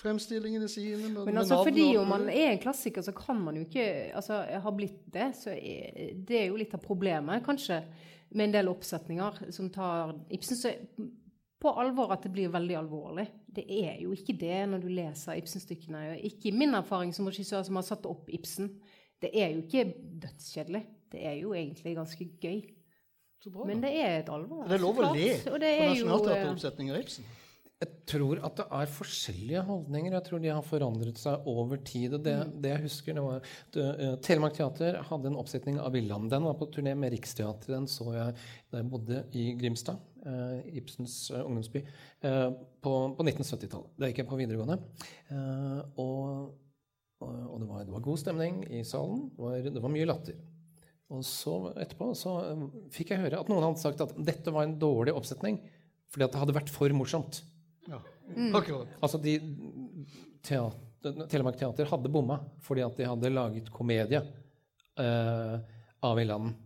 fremstillingene 0.02 0.66
sine. 0.68 1.08
Med, 1.08 1.23
Men 1.30 1.40
altså, 1.40 1.62
fordi 1.64 1.87
om 1.96 2.11
man 2.12 2.26
er 2.28 2.50
en 2.50 2.61
klassiker, 2.61 3.00
så 3.06 3.14
kan 3.16 3.38
man 3.40 3.56
jo 3.56 3.64
ikke 3.64 3.87
altså, 4.18 4.42
ha 4.61 4.73
blitt 4.76 5.06
det. 5.14 5.30
Så 5.38 5.54
er, 5.56 6.11
det 6.28 6.42
er 6.42 6.50
jo 6.50 6.58
litt 6.61 6.75
av 6.76 6.82
problemet, 6.85 7.40
kanskje, 7.46 7.80
med 8.37 8.50
en 8.50 8.56
del 8.58 8.68
oppsetninger 8.68 9.40
som 9.54 9.70
tar 9.73 10.12
Ibsen 10.37 10.58
så 10.61 10.75
på 11.62 11.72
alvor 11.80 12.12
at 12.12 12.26
det 12.26 12.32
blir 12.34 12.52
veldig 12.52 12.76
alvorlig. 12.82 13.26
Det 13.56 13.64
er 13.64 14.00
jo 14.02 14.12
ikke 14.12 14.36
det 14.36 14.58
når 14.70 14.82
du 14.82 14.90
leser 14.92 15.38
Ibsen-stykkene. 15.40 16.18
Ikke 16.28 16.50
i 16.50 16.56
min 16.56 16.76
erfaring 16.76 17.14
som 17.16 17.28
regissør 17.28 17.64
som 17.66 17.78
har 17.80 17.86
satt 17.86 18.08
opp 18.08 18.28
Ibsen. 18.28 18.75
Det 19.22 19.32
er 19.32 19.54
jo 19.54 19.62
ikke 19.64 19.86
dødskjedelig. 20.26 20.82
Det 21.12 21.22
er 21.25 21.38
jo 21.40 21.54
egentlig 21.56 21.96
ganske 21.96 22.28
gøy. 22.42 22.60
Så 23.40 23.52
bra. 23.52 23.64
Men 23.68 23.80
det 23.84 23.94
er 23.96 24.20
et 24.20 24.30
alvor. 24.32 24.66
det 24.68 24.76
er 24.76 24.82
lov 24.82 25.00
å 25.00 25.10
le 25.14 25.32
på 25.44 25.56
er 25.56 25.66
eh, 25.70 25.90
Nationaltheateroppsetninger 25.92 26.96
av 26.96 27.04
Ibsen. 27.04 27.26
Jeg 27.76 27.92
tror 28.08 28.40
at 28.46 28.56
det 28.56 28.64
er 28.72 28.88
forskjellige 28.88 29.62
holdninger. 29.68 30.14
Jeg 30.16 30.25
tror 30.25 30.40
de 30.40 30.48
har 30.48 30.64
forandret 30.64 31.18
seg 31.20 31.48
over 31.52 31.80
tid. 31.84 32.14
og 32.16 32.22
Det, 32.25 32.34
det 32.64 32.70
jeg 32.72 32.84
husker, 32.86 33.16
det 33.18 33.25
var 33.26 33.42
at 33.42 33.76
uh, 33.76 34.04
Telemark 34.25 34.56
Teater 34.56 34.96
hadde 35.10 35.28
en 35.28 35.36
oppsetning 35.36 35.76
av 35.82 35.92
Villand. 35.92 36.30
Den 36.32 36.46
var 36.48 36.56
på 36.56 36.70
turné 36.72 36.94
med 36.96 37.12
Riksteatret. 37.12 37.68
Den 37.68 37.88
så 37.90 38.08
jeg 38.16 38.38
da 38.72 38.80
jeg 38.80 38.88
bodde 38.94 39.20
i 39.36 39.50
Grimstad, 39.60 40.00
Ibsens 40.76 41.16
uh, 41.35 41.45
ungdomsby, 41.45 41.83
uh, 42.26 42.50
på, 42.83 42.92
på 43.16 43.26
1970-tallet. 43.26 43.92
Da 43.97 44.11
gikk 44.11 44.23
jeg 44.25 44.30
på 44.30 44.38
videregående. 44.40 44.78
Uh, 45.30 45.83
og 46.02 46.54
og 47.25 47.61
det 47.62 47.64
var, 47.64 47.85
det 47.88 47.95
var 47.95 48.02
god 48.04 48.18
stemning 48.21 48.59
i 48.68 48.83
salen. 48.85 49.23
Det 49.33 49.40
var, 49.40 49.68
det 49.73 49.80
var 49.80 49.92
mye 49.95 50.04
latter. 50.04 50.37
Og 51.14 51.23
så 51.25 51.54
etterpå 51.78 52.11
så 52.18 52.33
fikk 52.92 53.14
jeg 53.14 53.23
høre 53.23 53.40
at 53.40 53.50
noen 53.50 53.64
hadde 53.68 53.80
sagt 53.83 54.02
at 54.02 54.14
dette 54.18 54.52
var 54.52 54.66
en 54.66 54.76
dårlig 54.80 55.14
oppsetning 55.16 55.61
fordi 56.12 56.26
at 56.26 56.35
det 56.35 56.40
hadde 56.42 56.56
vært 56.56 56.73
for 56.73 56.92
morsomt. 56.97 57.40
Ja. 57.87 58.00
Akkurat. 58.59 58.90
Altså 59.00 59.21
de 59.23 59.37
teater, 60.47 60.83
Telemark 61.30 61.59
Teater 61.61 61.88
hadde 61.90 62.11
bomma 62.11 62.40
fordi 62.66 62.83
at 62.83 62.99
de 62.99 63.06
hadde 63.06 63.30
laget 63.30 63.71
komedie 63.75 64.21
eh, 64.99 65.56
av 66.02 66.18
Villanden. 66.18 66.56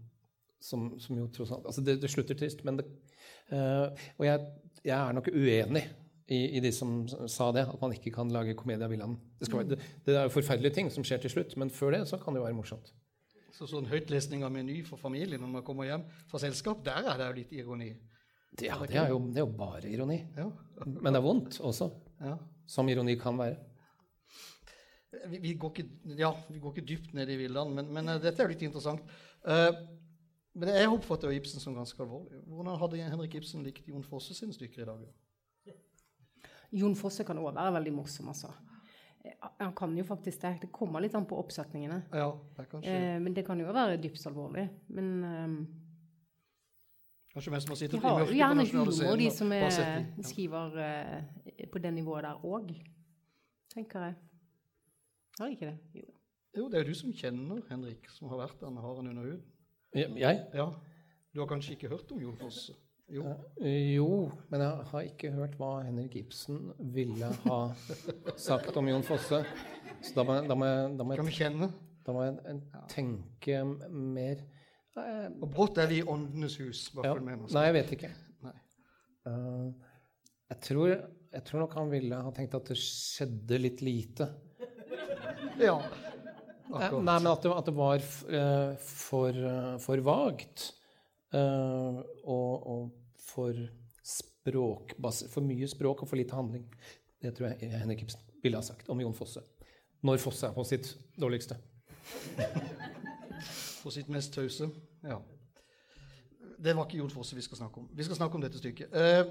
Som, 0.60 0.90
som 1.00 1.16
jo 1.16 1.24
tross 1.32 1.54
alt 1.56 1.64
Altså 1.70 1.80
det, 1.80 1.94
det 2.02 2.10
slutter 2.12 2.36
trist, 2.36 2.60
men 2.68 2.76
det 2.80 2.84
eh, 2.84 3.09
Og 3.52 4.24
jeg, 4.26 4.46
jeg 4.84 4.96
er 4.96 5.16
nok 5.16 5.28
uenig 5.32 5.84
i, 6.30 6.40
i 6.56 6.62
de 6.62 6.70
som 6.74 7.02
sa 7.08 7.50
det, 7.54 7.66
at 7.66 7.80
man 7.82 7.94
ikke 7.96 8.12
kan 8.14 8.30
lage 8.32 8.54
komedie 8.58 8.86
av 8.86 8.92
villaen. 8.92 9.16
Det, 9.40 9.50
være- 9.50 9.72
det, 9.72 9.80
det 10.06 10.16
er 10.16 10.28
jo 10.28 10.34
forferdelige 10.36 10.76
ting 10.76 10.90
som 10.94 11.06
skjer 11.06 11.24
til 11.24 11.32
slutt, 11.34 11.56
men 11.58 11.72
før 11.74 11.96
det 11.96 12.04
så 12.10 12.20
kan 12.22 12.34
det 12.36 12.42
jo 12.42 12.46
være 12.46 12.58
morsomt. 12.58 12.92
Så 13.50 13.66
sånn 13.68 13.88
høytlesning 13.90 14.44
av 14.46 14.52
meny 14.54 14.78
for 14.86 15.00
familien 15.00 15.42
når 15.42 15.50
man 15.58 15.64
kommer 15.66 15.88
hjem 15.88 16.06
fra 16.30 16.40
selskap, 16.40 16.84
der 16.86 17.02
er 17.02 17.18
det 17.18 17.26
jo 17.26 17.38
litt 17.40 17.56
ironi. 17.58 17.90
Ja, 18.60 18.78
det, 18.82 18.96
er 18.98 19.10
jo, 19.12 19.18
det 19.30 19.42
er 19.42 19.44
jo 19.44 19.50
bare 19.58 19.90
ironi. 19.90 20.20
Ja. 20.38 20.46
Men 20.86 21.12
det 21.12 21.18
er 21.20 21.26
vondt 21.26 21.58
også, 21.66 21.90
ja. 22.22 22.36
som 22.70 22.88
ironi 22.90 23.18
kan 23.20 23.36
være. 23.38 23.58
Vi, 25.26 25.38
vi, 25.42 25.52
går 25.58 25.74
ikke, 25.74 26.14
ja, 26.18 26.30
vi 26.48 26.62
går 26.62 26.76
ikke 26.76 26.86
dypt 26.86 27.14
ned 27.18 27.30
i 27.34 27.38
villaen, 27.40 27.74
men, 27.74 27.90
men 27.94 28.14
uh, 28.14 28.18
dette 28.22 28.38
er 28.38 28.46
jo 28.46 28.54
litt 28.54 28.64
interessant. 28.66 29.02
Eh, 29.50 29.68
men 30.58 30.72
jeg 30.74 30.90
oppfatter 30.90 31.30
jo 31.30 31.38
Ibsen 31.38 31.62
som 31.62 31.76
ganske 31.76 32.02
alvorlig. 32.02 32.40
Hvordan 32.50 32.78
hadde 32.80 33.04
Henrik 33.04 33.36
Ibsen 33.38 33.62
likt 33.66 33.86
Jon 33.88 34.02
Fosse 34.06 34.34
sine 34.34 34.54
stykker 34.56 34.82
i 34.82 34.88
dag? 34.88 35.04
Jon 36.74 36.96
Fosse 36.98 37.26
kan 37.26 37.38
òg 37.38 37.52
være 37.54 37.74
veldig 37.78 37.92
morsom, 37.94 38.30
altså. 38.32 38.50
Han 39.60 39.74
kan 39.76 39.92
jo 39.98 40.04
faktisk 40.04 40.40
det. 40.42 40.54
Det 40.62 40.70
kommer 40.72 41.02
litt 41.04 41.14
an 41.14 41.26
på 41.28 41.36
oppsetningene. 41.38 42.02
Ja, 42.12 42.30
det 42.56 42.66
kan 42.70 42.84
Eh, 42.84 43.18
men 43.20 43.34
det 43.34 43.44
kan 43.46 43.60
jo 43.60 43.66
være 43.66 43.98
dypt 44.00 44.26
alvorlig. 44.26 44.68
Men 44.88 45.24
um, 45.24 45.56
kanskje 47.34 47.52
mest 47.52 47.68
man 47.68 47.76
sitter 47.76 47.98
de 47.98 48.02
har 48.06 48.20
jo 48.20 48.30
på 48.30 48.38
gjerne 48.38 48.66
humor, 48.72 49.16
de 49.20 49.30
som 49.30 49.52
er. 49.52 49.66
Ja. 49.68 50.22
skriver 50.22 50.80
uh, 50.80 51.68
på 51.72 51.78
det 51.78 51.94
nivået 51.94 52.24
der 52.24 52.44
òg. 52.44 52.72
Tenker 53.74 54.08
jeg. 54.08 54.14
Har 55.38 55.46
de 55.46 55.52
ikke 55.52 55.66
det? 55.66 55.78
Jo. 55.94 56.08
Jo, 56.56 56.68
det 56.68 56.78
er 56.78 56.82
jo 56.82 56.90
du 56.90 56.98
som 56.98 57.12
kjenner 57.12 57.60
Henrik, 57.68 58.08
som 58.10 58.28
har 58.28 58.40
vært 58.40 58.58
der, 58.60 58.70
har 58.70 58.96
han 58.96 59.06
under 59.06 59.22
huden. 59.22 59.44
Jeg? 59.94 60.44
Ja, 60.54 60.68
du 61.34 61.40
har 61.42 61.48
kanskje 61.50 61.74
ikke 61.74 61.90
hørt 61.90 62.10
om 62.14 62.20
Jon 62.22 62.36
Fosse? 62.38 62.76
Jo. 63.10 63.24
Jo, 63.66 64.08
men 64.52 64.62
jeg 64.62 64.84
har 64.92 65.06
ikke 65.08 65.30
hørt 65.34 65.56
hva 65.58 65.70
Henrik 65.82 66.14
Ibsen 66.20 66.60
ville 66.94 67.26
ha 67.42 67.58
sagt 68.38 68.76
om 68.78 68.86
Jon 68.86 69.02
Fosse. 69.02 69.40
Så 70.00 70.14
da 70.14 70.24
må, 70.28 70.36
da 70.46 70.56
må, 70.56 70.68
jeg, 70.68 70.92
da 70.98 71.06
må, 71.06 71.16
Kan 71.18 71.26
vi 71.26 71.34
kjenne? 71.34 71.70
da 72.06 72.14
må 72.14 72.22
jeg 72.24 72.36
eh, 72.48 72.60
tenke 72.88 73.58
mer 73.90 74.38
Og 75.42 75.48
brått 75.52 75.78
er 75.82 75.90
vi 75.90 75.98
i 76.00 76.06
Åndenes 76.06 76.54
hus. 76.62 76.84
ja. 77.02 77.12
Nei, 77.18 77.64
jeg 77.66 77.74
vet 77.80 77.90
ikke. 77.98 78.12
Eh, 78.46 79.66
jeg, 80.52 80.60
tror, 80.68 80.94
jeg 81.34 81.44
tror 81.50 81.64
nok 81.64 81.76
han 81.80 81.90
ville 81.92 82.22
ha 82.28 82.32
tenkt 82.36 82.54
at 82.56 82.70
det 82.70 82.78
skjedde 82.80 83.58
litt 83.60 83.82
lite. 83.84 84.30
Ja, 85.60 85.76
akkurat. 86.74 87.04
Nei, 87.04 87.18
men 87.18 87.32
at 87.32 87.42
det, 87.42 87.52
at 87.56 87.66
det 87.70 87.74
var 87.76 88.04
eh, 88.40 88.76
for, 88.86 89.28
eh, 89.52 89.78
for 89.82 90.02
vagt. 90.06 90.72
eh, 91.32 92.00
og, 92.24 92.66
og 92.66 92.90
for 93.26 93.52
språkbas- 94.04 95.26
For 95.30 95.40
mye 95.46 95.68
språk 95.68 96.02
og 96.02 96.08
for 96.08 96.16
lite 96.16 96.34
handling. 96.34 96.64
Det 97.22 97.34
tror 97.36 97.52
jeg 97.52 97.70
Henrik 97.70 98.02
Ibsen 98.02 98.20
ville 98.42 98.56
ha 98.56 98.62
sagt 98.64 98.88
om 98.88 99.00
Jon 99.00 99.14
Fosse. 99.14 99.42
Når 100.02 100.16
Fosse 100.22 100.46
er 100.48 100.54
på 100.56 100.64
sitt 100.64 100.94
dårligste. 101.20 101.56
på 103.82 103.90
sitt 103.92 104.08
mest 104.08 104.32
tause. 104.34 104.70
Ja. 105.04 105.18
Det 106.60 106.74
var 106.76 106.84
ikke 106.86 106.98
Jon 107.00 107.10
Fosse 107.12 107.36
vi 107.36 107.42
skal 107.44 107.56
snakke 107.62 107.80
om. 107.80 107.88
Vi 107.96 108.04
skal 108.04 108.16
snakke 108.18 108.34
om 108.36 108.42
dette 108.44 108.58
stykket. 108.60 108.92
Eh, 108.92 109.24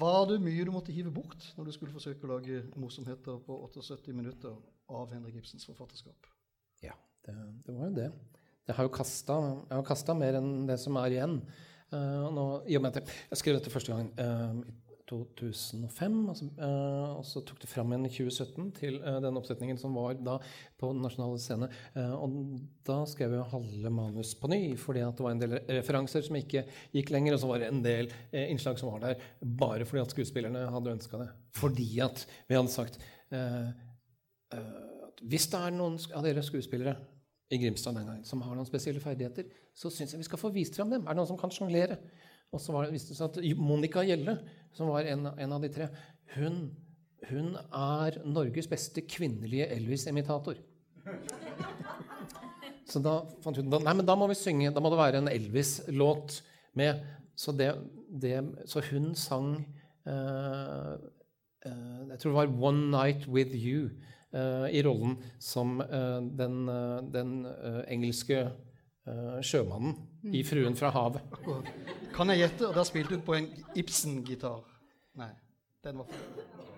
var 0.00 0.26
det 0.30 0.40
mye 0.42 0.64
du 0.66 0.70
måtte 0.74 0.92
hive 0.92 1.10
bort 1.14 1.44
når 1.56 1.64
du 1.68 1.72
skulle 1.72 1.92
forsøke 1.94 2.26
å 2.26 2.32
lage 2.34 2.62
morsomheter 2.76 3.38
på 3.46 3.56
78 3.70 4.12
minutter 4.14 4.56
av 4.90 5.14
Henrik 5.14 5.40
Ibsens 5.40 5.66
forfatterskap? 5.68 6.28
Ja, 6.84 6.96
det, 7.26 7.36
det 7.66 7.76
var 7.76 7.90
jo 7.90 7.96
det. 7.96 8.10
Jeg 8.70 8.76
har 8.78 8.86
jo 8.86 8.92
kasta, 8.94 10.14
mer 10.14 10.38
enn 10.38 10.52
det 10.68 10.78
som 10.82 10.98
er 11.00 11.16
igjen. 11.16 11.40
Uh, 11.90 12.28
nå, 12.30 12.44
I 12.70 12.76
og 12.78 12.84
med 12.84 12.92
at 12.92 13.00
jeg, 13.00 13.18
jeg 13.32 13.40
skrev 13.40 13.56
dette 13.58 13.72
første 13.72 13.96
gang 13.96 14.12
uh, 14.20 14.60
i 14.62 14.76
2005, 15.10 16.18
altså, 16.30 16.46
uh, 16.60 17.16
og 17.16 17.24
så 17.26 17.42
tok 17.42 17.58
det 17.64 17.70
fram 17.70 17.90
igjen 17.90 18.06
i 18.06 18.12
2017 18.14 18.68
til 18.76 19.00
eh, 19.00 19.16
den 19.24 19.40
oppsetningen 19.40 19.80
som 19.80 19.96
var 19.98 20.14
da 20.22 20.36
på 20.78 20.92
Den 20.92 21.02
nasjonale 21.02 21.40
scene. 21.42 21.66
Og 22.14 22.36
da 22.86 23.00
skrev 23.10 23.34
jeg 23.34 23.50
halve 23.50 23.90
manus 23.92 24.36
på 24.38 24.48
ny, 24.52 24.60
fordi 24.78 25.02
at 25.02 25.18
det 25.18 25.26
var 25.26 25.34
en 25.34 25.42
del 25.42 25.58
referanser 25.66 26.22
som 26.24 26.38
ikke 26.38 26.62
gikk 26.94 27.10
lenger, 27.10 27.34
og 27.34 27.42
så 27.42 27.50
var 27.50 27.60
det 27.60 27.72
en 27.72 27.82
del 27.84 28.08
innslag 28.46 28.78
som 28.80 28.94
var 28.94 29.02
der 29.02 29.26
bare 29.42 29.84
fordi 29.88 30.04
at 30.04 30.14
skuespillerne 30.14 30.62
hadde 30.72 30.94
ønska 30.94 31.20
det. 31.24 31.28
Fordi 31.58 31.90
at 32.06 32.24
vi 32.46 32.56
hadde 32.56 32.72
sagt 32.72 33.02
eh, 33.34 33.74
hvis 35.20 35.46
det 35.52 35.60
er 35.60 35.74
noen 35.76 35.98
av 36.16 36.24
dere 36.24 36.42
skuespillere 36.44 36.96
i 37.50 37.58
Grimstad 37.58 37.96
den 37.98 38.06
gangen 38.06 38.26
som 38.26 38.42
har 38.46 38.54
noen 38.56 38.68
spesielle 38.68 39.02
ferdigheter, 39.02 39.48
så 39.74 39.90
syns 39.92 40.14
jeg 40.14 40.22
vi 40.22 40.28
skal 40.28 40.40
få 40.40 40.52
vist 40.54 40.76
fram 40.78 40.92
dem. 40.92 41.04
Er 41.04 41.14
det 41.14 41.20
noen 41.20 41.30
som 41.30 41.38
kan 41.40 41.52
sjonglere? 41.54 41.98
Og 42.50 42.62
så 42.62 42.74
var 42.74 42.86
det, 42.86 42.98
det 42.98 43.16
seg 43.16 43.26
at 43.26 43.58
Monica 43.58 44.02
Gjelle, 44.06 44.36
som 44.74 44.90
var 44.90 45.06
en, 45.06 45.28
en 45.30 45.54
av 45.54 45.62
de 45.62 45.70
tre, 45.74 45.86
hun, 46.34 46.62
hun 47.30 47.52
er 47.58 48.18
Norges 48.26 48.68
beste 48.70 49.04
kvinnelige 49.06 49.68
Elvis-imitator. 49.76 50.58
Så 52.90 53.02
da 53.02 53.20
fant 53.44 53.58
vi 53.58 53.62
ut 53.62 53.70
Nei, 53.70 53.94
men 53.94 54.06
da 54.06 54.16
må 54.18 54.26
vi 54.30 54.38
synge. 54.38 54.72
Da 54.74 54.82
må 54.82 54.90
det 54.90 54.98
være 54.98 55.22
en 55.22 55.30
Elvis-låt 55.30 56.40
med. 56.78 57.04
Så, 57.38 57.54
det, 57.56 57.70
det, 58.22 58.40
så 58.68 58.82
hun 58.90 59.12
sang 59.16 59.54
uh, 60.04 60.96
uh, 61.64 62.00
Jeg 62.10 62.18
tror 62.18 62.30
det 62.30 62.36
var 62.36 62.50
'One 62.50 62.90
Night 62.90 63.28
With 63.30 63.54
You' 63.54 63.88
eh, 63.88 64.19
i 64.70 64.82
rollen 64.86 65.16
som 65.38 65.80
eh, 65.80 66.20
den, 66.38 66.68
eh, 66.68 67.02
den 67.02 67.46
eh, 67.46 67.80
engelske 67.90 68.40
eh, 68.46 69.40
sjømannen 69.42 69.96
i 70.30 70.44
'Fruen 70.44 70.76
fra 70.76 70.90
havet'. 70.94 71.24
Akkurat. 71.32 71.70
Kan 72.14 72.30
jeg 72.30 72.44
gjette? 72.44 72.68
Og 72.68 72.74
da 72.74 72.84
spilte 72.84 73.16
du 73.16 73.24
på 73.26 73.34
en 73.34 73.48
Ibsen-gitar. 73.74 74.62
Nei, 75.18 75.32
den 75.84 75.98
var 75.98 76.04
for 76.04 76.69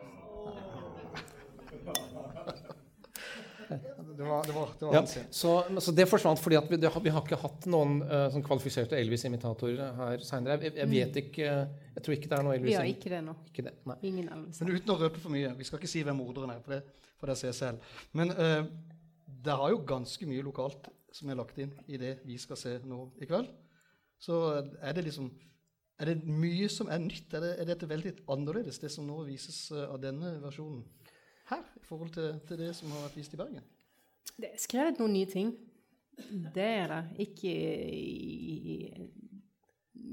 Det 4.22 4.28
var, 4.30 4.44
det 4.46 4.54
var, 4.54 4.72
det 4.78 4.86
var 4.86 4.94
Ja, 4.94 5.02
så, 5.34 5.52
så 5.82 5.94
det 5.98 6.06
forsvant 6.10 6.38
fordi 6.38 6.56
at 6.60 6.68
vi, 6.70 6.78
det, 6.78 6.90
har- 6.94 7.02
vi 7.02 7.10
har 7.14 7.24
ikke 7.26 7.38
hatt 7.42 7.66
noen 7.72 7.98
uh, 8.06 8.28
sånn 8.30 8.44
kvalifiserte 8.46 8.94
Elvis-imitatorer 9.00 9.96
her 9.98 10.22
seinere. 10.26 10.60
Jeg, 10.68 10.76
jeg 10.78 10.90
vet 10.92 11.18
ikke 11.24 11.48
Jeg 11.50 12.04
tror 12.06 12.16
ikke 12.16 12.30
det 12.30 12.38
er 12.38 12.46
noe 12.46 12.58
Vi 12.62 12.76
har 12.78 12.86
ikke 12.88 13.10
det 13.12 13.22
nå. 13.26 13.34
ikke 13.50 13.66
det, 13.66 13.74
nei. 13.90 13.96
Ingen 14.12 14.28
Elvis. 14.36 14.62
Men 14.62 14.74
uten 14.76 14.94
å 14.94 14.98
røpe 15.02 15.22
for 15.22 15.34
mye. 15.34 15.50
Vi 15.58 15.66
skal 15.66 15.80
ikke 15.82 15.90
si 15.90 16.04
hvem 16.06 16.20
morderen 16.22 16.54
er, 16.54 16.62
for 16.64 16.76
det 16.78 16.82
får 17.18 17.32
dere 17.32 17.40
se 17.42 17.52
selv. 17.58 17.92
Men 18.18 18.30
uh, 18.38 18.62
det 19.42 19.58
har 19.58 19.72
jo 19.74 19.82
ganske 19.90 20.26
mye 20.30 20.44
lokalt 20.46 20.86
som 21.12 21.28
er 21.28 21.36
lagt 21.42 21.58
inn 21.60 21.72
i 21.92 21.98
det 22.00 22.14
vi 22.24 22.38
skal 22.40 22.56
se 22.56 22.76
nå 22.88 23.02
i 23.20 23.26
kveld. 23.28 23.50
Så 24.22 24.38
er 24.80 24.94
det 24.96 25.08
liksom 25.08 25.32
Er 26.02 26.08
det 26.12 26.22
mye 26.26 26.68
som 26.72 26.88
er 26.90 26.98
nytt? 27.02 27.34
Er, 27.36 27.42
det, 27.44 27.50
er 27.62 27.66
dette 27.68 27.86
veldig 27.90 28.12
annerledes, 28.32 28.78
det 28.82 28.88
som 28.90 29.04
nå 29.06 29.20
vises 29.26 29.58
eh, 29.74 29.84
av 29.92 29.98
denne 30.02 30.32
versjonen 30.42 30.80
her, 31.50 31.62
i 31.78 31.82
forhold 31.84 32.10
til, 32.14 32.30
til 32.48 32.58
det 32.58 32.70
som 32.74 32.90
har 32.94 33.04
vært 33.04 33.18
vist 33.20 33.34
i 33.36 33.38
Bergen? 33.38 33.62
Det 34.36 34.48
er 34.52 34.58
skrevet 34.58 34.98
noen 34.98 35.12
nye 35.12 35.26
ting. 35.30 35.52
Det 36.54 36.64
er 36.64 36.88
det. 36.88 37.02
Ikke 37.26 37.52
i- 37.52 39.10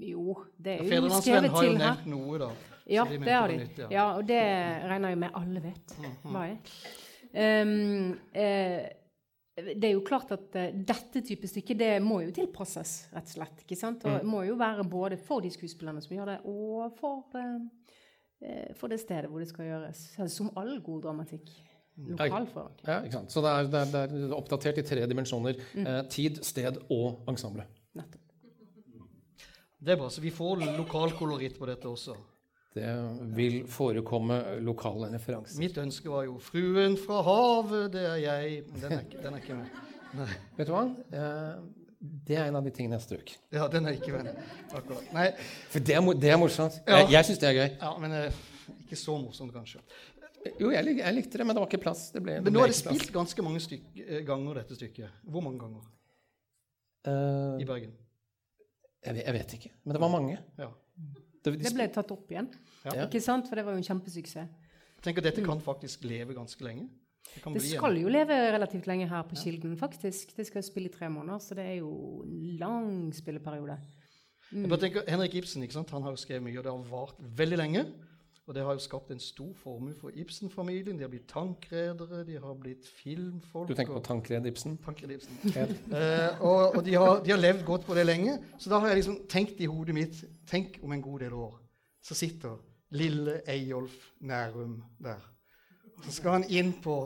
Jo, 0.09 0.35
det 0.57 0.79
er 0.79 0.83
jo 0.99 1.09
skrevet 1.21 1.49
har 1.51 1.63
jo 1.63 1.71
til 1.71 1.77
nevnt 1.79 2.05
noe, 2.07 2.37
da. 2.39 2.49
Ja, 2.89 3.03
de 3.05 3.17
det 3.17 3.33
har 3.33 3.47
de. 3.47 3.57
nytt, 3.57 3.77
ja. 3.83 3.87
Ja, 3.91 4.05
og 4.17 4.25
det 4.27 4.39
regner 4.89 5.09
jeg 5.13 5.17
med 5.21 5.35
alle 5.37 5.61
vet 5.61 5.93
hva 6.23 6.45
er. 6.47 6.57
Um, 7.29 8.15
eh, 8.33 8.89
det 9.59 9.83
er 9.83 9.91
jo 9.93 10.01
klart 10.07 10.31
at 10.31 10.55
uh, 10.55 10.69
dette 10.73 11.21
type 11.21 11.45
stykke 11.47 11.75
det 11.77 11.91
må 12.01 12.21
jo 12.23 12.31
tilpasses, 12.33 13.09
rett 13.13 13.27
og 13.27 13.35
slett. 13.35 13.61
ikke 13.65 13.77
sant? 13.77 14.05
Og 14.05 14.19
det 14.21 14.25
må 14.29 14.41
jo 14.47 14.55
være 14.55 14.85
både 14.89 15.17
for 15.21 15.43
de 15.43 15.51
skuespillerne 15.53 16.01
som 16.01 16.15
gjør 16.15 16.31
det, 16.31 16.37
og 16.49 16.95
for, 16.97 17.25
eh, 17.35 18.73
for 18.79 18.87
det 18.87 19.01
stedet 19.03 19.29
hvor 19.29 19.39
det 19.43 19.49
skal 19.51 19.65
gjøres. 19.67 20.05
Som 20.31 20.49
all 20.57 20.79
god 20.81 21.03
dramatikk. 21.03 21.51
Lokalforankring. 22.07 22.87
Ja, 22.87 23.01
ikke 23.03 23.17
sant? 23.17 23.31
Så 23.33 23.41
det 23.43 23.51
er, 23.51 23.69
det 23.69 23.79
er, 23.81 24.07
det 24.13 24.23
er 24.29 24.33
oppdatert 24.37 24.77
i 24.81 24.85
tre 24.87 25.05
dimensjoner. 25.09 25.59
Eh, 25.75 26.01
tid, 26.09 26.41
sted 26.47 26.79
og 26.89 27.25
ensemble. 27.29 27.65
Nettopp. 27.99 28.21
Det 29.79 29.93
er 29.93 29.99
bra, 29.99 30.09
så 30.11 30.21
vi 30.21 30.31
får 30.35 30.65
lokalkoloritt 30.75 31.55
på 31.59 31.67
dette 31.69 31.87
også. 31.87 32.15
Det 32.75 32.89
vil 33.35 33.63
forekomme 33.67 34.59
lokale 34.61 35.07
referanser. 35.13 35.57
Mitt 35.59 35.77
ønske 35.81 36.11
var 36.11 36.23
jo 36.27 36.37
'Fruen 36.37 36.97
fra 36.97 37.21
havet, 37.25 37.93
det 37.93 38.03
er 38.05 38.19
jeg'. 38.21 38.63
Den 38.81 38.91
er 38.91 38.99
ikke, 38.99 39.23
den 39.23 39.33
er 39.33 39.37
ikke 39.37 39.55
med. 39.55 39.65
Nei. 40.13 40.27
Vet 40.57 40.67
du 40.67 40.73
hva? 40.73 40.83
Eh, 41.13 41.55
det 42.27 42.37
er 42.37 42.45
en 42.47 42.55
av 42.55 42.63
de 42.63 42.71
tingene 42.71 42.95
jeg 42.95 43.01
strøk. 43.07 43.33
Ja, 43.51 43.67
den 43.67 43.85
er 43.85 43.97
ikke 43.97 44.11
med. 44.11 44.29
Akkurat. 44.73 45.13
Nei, 45.13 45.31
For 45.69 45.79
det 45.79 45.95
er, 45.95 46.01
det 46.13 46.29
er 46.29 46.37
morsomt. 46.37 46.77
Ja. 46.87 46.97
Jeg, 46.97 47.11
jeg 47.11 47.25
syns 47.25 47.41
det 47.41 47.49
er 47.49 47.53
gøy. 47.53 47.69
ja, 47.81 47.97
men 47.99 48.11
eh, 48.11 48.39
ikke 48.85 48.95
så 48.95 49.17
morsomt, 49.17 49.53
kanskje. 49.53 49.79
Jo, 50.59 50.69
jeg, 50.71 50.83
lik- 50.85 50.97
jeg 51.03 51.13
likte 51.15 51.37
det, 51.37 51.45
men 51.47 51.55
det 51.55 51.61
var 51.61 51.67
ikke 51.67 51.81
plass. 51.83 52.11
Det 52.11 52.21
ble, 52.23 52.41
Men 52.41 52.53
nå 52.53 52.61
er 52.63 52.67
det 52.71 52.75
spilt 52.75 52.99
plass. 53.11 53.11
ganske 53.11 53.43
mange 53.43 53.59
styk, 53.59 53.81
eh, 53.99 54.21
ganger, 54.25 54.53
dette 54.61 54.75
stykket. 54.75 55.09
Hvor 55.27 55.41
mange 55.43 55.59
ganger 55.59 55.81
Uh, 57.07 57.55
i 57.61 57.65
Bergen? 57.65 57.93
jeg, 59.05 59.15
vet- 59.15 59.25
jeg 59.25 59.33
vet 59.33 59.53
ikke, 59.55 59.69
men 59.85 59.93
det 59.95 60.01
var 60.01 60.09
mange. 60.11 60.37
Ja. 60.57 60.67
Det, 61.43 61.53
de 61.53 61.63
Det 61.63 61.73
ble 61.73 61.87
tatt 61.87 62.11
opp 62.11 62.29
igjen. 62.31 62.49
Ja. 62.85 63.05
Ikke 63.07 63.21
sant? 63.23 63.47
For 63.47 63.55
det 63.55 63.63
var 63.65 63.71
jo 63.71 63.77
en 63.79 63.83
kjempesuksess. 63.87 64.49
Tenk 65.01 65.17
at 65.17 65.23
Dette 65.23 65.43
kan 65.45 65.61
faktisk 65.63 66.03
leve 66.03 66.33
ganske 66.35 66.59
lenge. 66.61 66.89
Det 67.35 67.53
Det 67.53 67.61
skal 67.61 67.95
en- 67.95 68.01
jo 68.01 68.09
leve 68.09 68.35
relativt 68.51 68.85
lenge 68.87 69.07
her 69.07 69.23
på 69.23 69.35
Kilden, 69.35 69.77
faktisk. 69.77 70.35
Det 70.35 70.45
skal 70.47 70.63
spille 70.63 70.89
i 70.89 70.91
tre 70.91 71.07
måneder, 71.09 71.39
så 71.39 71.55
det 71.55 71.65
er 71.65 71.75
jo 71.79 72.21
en 72.23 72.57
lang 72.59 73.13
spilleperiode. 73.13 73.77
Jeg 74.51 74.67
bare 74.69 74.79
tenker, 74.79 75.03
Henrik 75.07 75.35
Ibsen 75.35 75.63
ikke 75.63 75.73
sant? 75.73 75.89
Han 75.91 76.01
har 76.01 76.11
jo 76.11 76.15
skrevet 76.17 76.43
mye, 76.43 76.57
og 76.57 76.63
det 76.63 76.71
har 76.71 76.83
vart 76.91 77.15
veldig 77.37 77.57
lenge. 77.57 77.85
Og 78.49 78.55
det 78.55 78.63
har 78.65 78.73
jo 78.73 78.81
skapt 78.81 79.11
en 79.13 79.19
stor 79.21 79.51
formue 79.61 79.93
for 79.93 80.09
Ibsen-familien. 80.17 80.97
De 80.97 81.03
har 81.05 81.09
blitt 81.11 81.27
tankredere, 81.29 82.23
de 82.25 82.39
har 82.41 82.55
blitt 82.57 82.87
filmfolk. 82.89 83.69
Du 83.69 83.75
tenker 83.77 83.93
på 83.93 84.01
Tankred 84.07 84.45
Ibsen? 84.49 84.79
Tankred 84.81 85.11
Ibsen. 85.13 85.35
Eh, 85.93 86.41
og 86.41 86.75
og 86.79 86.85
de, 86.85 86.95
har, 86.95 87.21
de 87.21 87.29
har 87.29 87.37
levd 87.37 87.61
godt 87.65 87.85
på 87.85 87.93
det 87.93 88.07
lenge. 88.07 88.39
Så 88.57 88.71
da 88.71 88.79
har 88.81 88.89
jeg 88.89 89.03
liksom 89.03 89.19
tenkt 89.29 89.61
i 89.61 89.67
hodet 89.69 89.93
mitt 89.93 90.23
Tenk 90.49 90.79
om 90.81 90.95
en 90.95 91.01
god 91.01 91.19
del 91.19 91.33
år, 91.37 91.59
så 92.01 92.17
sitter 92.17 92.55
lille 92.89 93.41
Eyolf 93.45 93.93
Nærum 94.19 94.79
der. 94.97 95.21
Så 96.07 96.15
skal 96.17 96.39
han 96.39 96.45
inn 96.49 96.73
på 96.81 97.03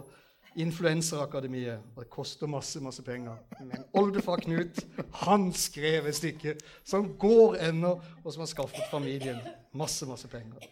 Influenserakademiet, 0.56 1.82
og 1.96 2.06
det 2.06 2.10
koster 2.14 2.48
masse 2.48 2.80
masse 2.80 3.04
penger. 3.04 3.36
Men 3.60 3.84
oldefar 3.94 4.40
Knut 4.46 4.80
han 5.26 5.50
skrev 5.52 6.08
et 6.08 6.16
stykke 6.16 6.56
som 6.86 7.18
går 7.20 7.58
ennå, 7.68 7.98
og 8.24 8.32
som 8.32 8.46
har 8.46 8.52
skaffet 8.54 8.88
familien 8.92 9.44
masse 9.74 10.08
masse 10.08 10.32
penger. 10.32 10.70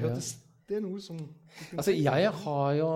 Hørtes 0.00 0.34
det 0.66 0.80
er 0.80 0.82
noe 0.82 0.98
som 1.02 1.18
Altså, 1.78 1.92
jeg 1.94 2.30
har 2.42 2.70
jo, 2.76 2.88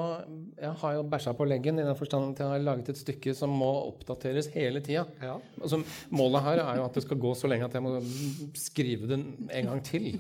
jeg 0.58 0.72
har 0.82 0.94
jo 0.98 1.04
bæsja 1.08 1.32
på 1.38 1.46
leggen 1.48 1.78
i 1.78 1.84
den 1.86 1.96
forstand 1.96 2.34
at 2.34 2.42
jeg 2.42 2.52
har 2.52 2.64
laget 2.66 2.90
et 2.92 2.98
stykke 2.98 3.32
som 3.36 3.54
må 3.56 3.68
oppdateres 3.86 4.50
hele 4.52 4.82
tida. 4.84 5.06
Ja. 5.22 5.38
Altså, 5.62 5.78
målet 6.12 6.44
her 6.44 6.60
er 6.64 6.80
jo 6.80 6.84
at 6.84 6.98
det 6.98 7.04
skal 7.06 7.20
gå 7.22 7.30
så 7.38 7.48
lenge 7.48 7.68
at 7.70 7.78
jeg 7.78 7.84
må 7.86 7.94
skrive 8.58 9.08
den 9.08 9.24
en 9.48 9.70
gang 9.70 9.80
til. 9.86 10.10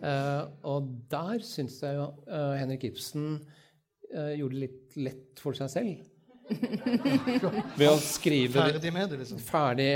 Uh, 0.00 0.48
og 0.72 0.90
der 1.12 1.44
syns 1.46 1.76
jeg 1.84 2.00
jo 2.00 2.08
uh, 2.26 2.56
Henrik 2.58 2.88
Ibsen 2.88 3.36
uh, 3.36 4.32
gjorde 4.34 4.56
det 4.56 4.64
litt 4.64 4.98
lett 5.06 5.44
for 5.44 5.54
seg 5.60 5.70
selv. 5.70 6.02
Ved 7.78 7.88
å 7.92 7.98
skrive 8.02 8.58
Ferdig 8.58 8.92
med 8.96 9.12
det, 9.12 9.22
liksom. 9.22 9.38
ferdig 9.44 9.92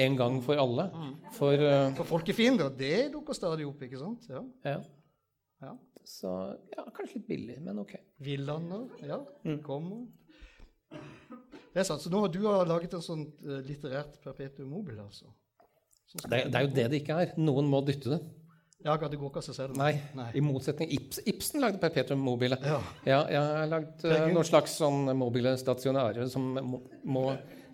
en 0.00 0.16
gang 0.18 0.40
for 0.44 0.60
alle. 0.60 0.88
For 1.36 1.52
eh, 1.52 1.92
For 1.98 2.08
folkefiender, 2.16 2.72
det 2.78 3.10
dukker 3.14 3.36
stadig 3.36 3.66
opp, 3.68 3.80
ikke 3.86 4.00
sant? 4.00 4.26
Ja. 4.30 4.42
ja. 4.66 4.80
Ja. 5.60 5.74
Så 6.06 6.30
ja, 6.72 6.86
kanskje 6.96 7.20
litt 7.20 7.28
billig, 7.28 7.58
men 7.62 7.82
ok. 7.82 7.92
Villander, 8.24 8.88
ja, 9.04 9.20
kommer. 9.66 10.06
Det 11.70 11.82
er 11.82 11.86
sant. 11.86 12.02
Så 12.02 12.10
nå 12.10 12.24
har 12.24 12.32
du 12.32 12.40
laget 12.66 12.96
en 12.96 13.04
sånn 13.04 13.26
eh, 13.44 13.60
litterært 13.68 14.16
perpetuum 14.24 14.72
mobile, 14.72 15.04
altså? 15.04 15.30
Det, 16.24 16.46
det 16.50 16.58
er 16.58 16.64
jo 16.64 16.72
det 16.74 16.86
det 16.90 17.02
ikke 17.04 17.18
er. 17.22 17.34
Noen 17.38 17.68
må 17.70 17.82
dytte 17.86 18.16
det. 18.16 18.20
Ja, 18.80 18.96
det 18.96 19.18
går 19.20 19.28
ikke 19.28 19.42
av 19.42 19.44
seg 19.44 19.56
selv. 19.58 19.76
Nei, 19.76 19.92
Nei. 20.16 20.30
i 20.34 20.42
motsetning 20.42 20.88
Ips, 20.96 21.20
Ibsen 21.28 21.60
lagde 21.60 21.78
Perpetuum 21.82 22.22
mobile. 22.24 22.56
Ja. 22.64 22.78
Ja, 23.04 23.18
jeg 23.28 23.40
har 23.44 23.68
lagd 23.68 24.06
uh, 24.08 24.24
noen 24.32 24.46
slags 24.48 24.78
sånn 24.80 25.10
mobile 25.20 25.52
stasjonære 25.60 26.24
som 26.32 26.46
må, 26.56 26.80
må 27.04 27.26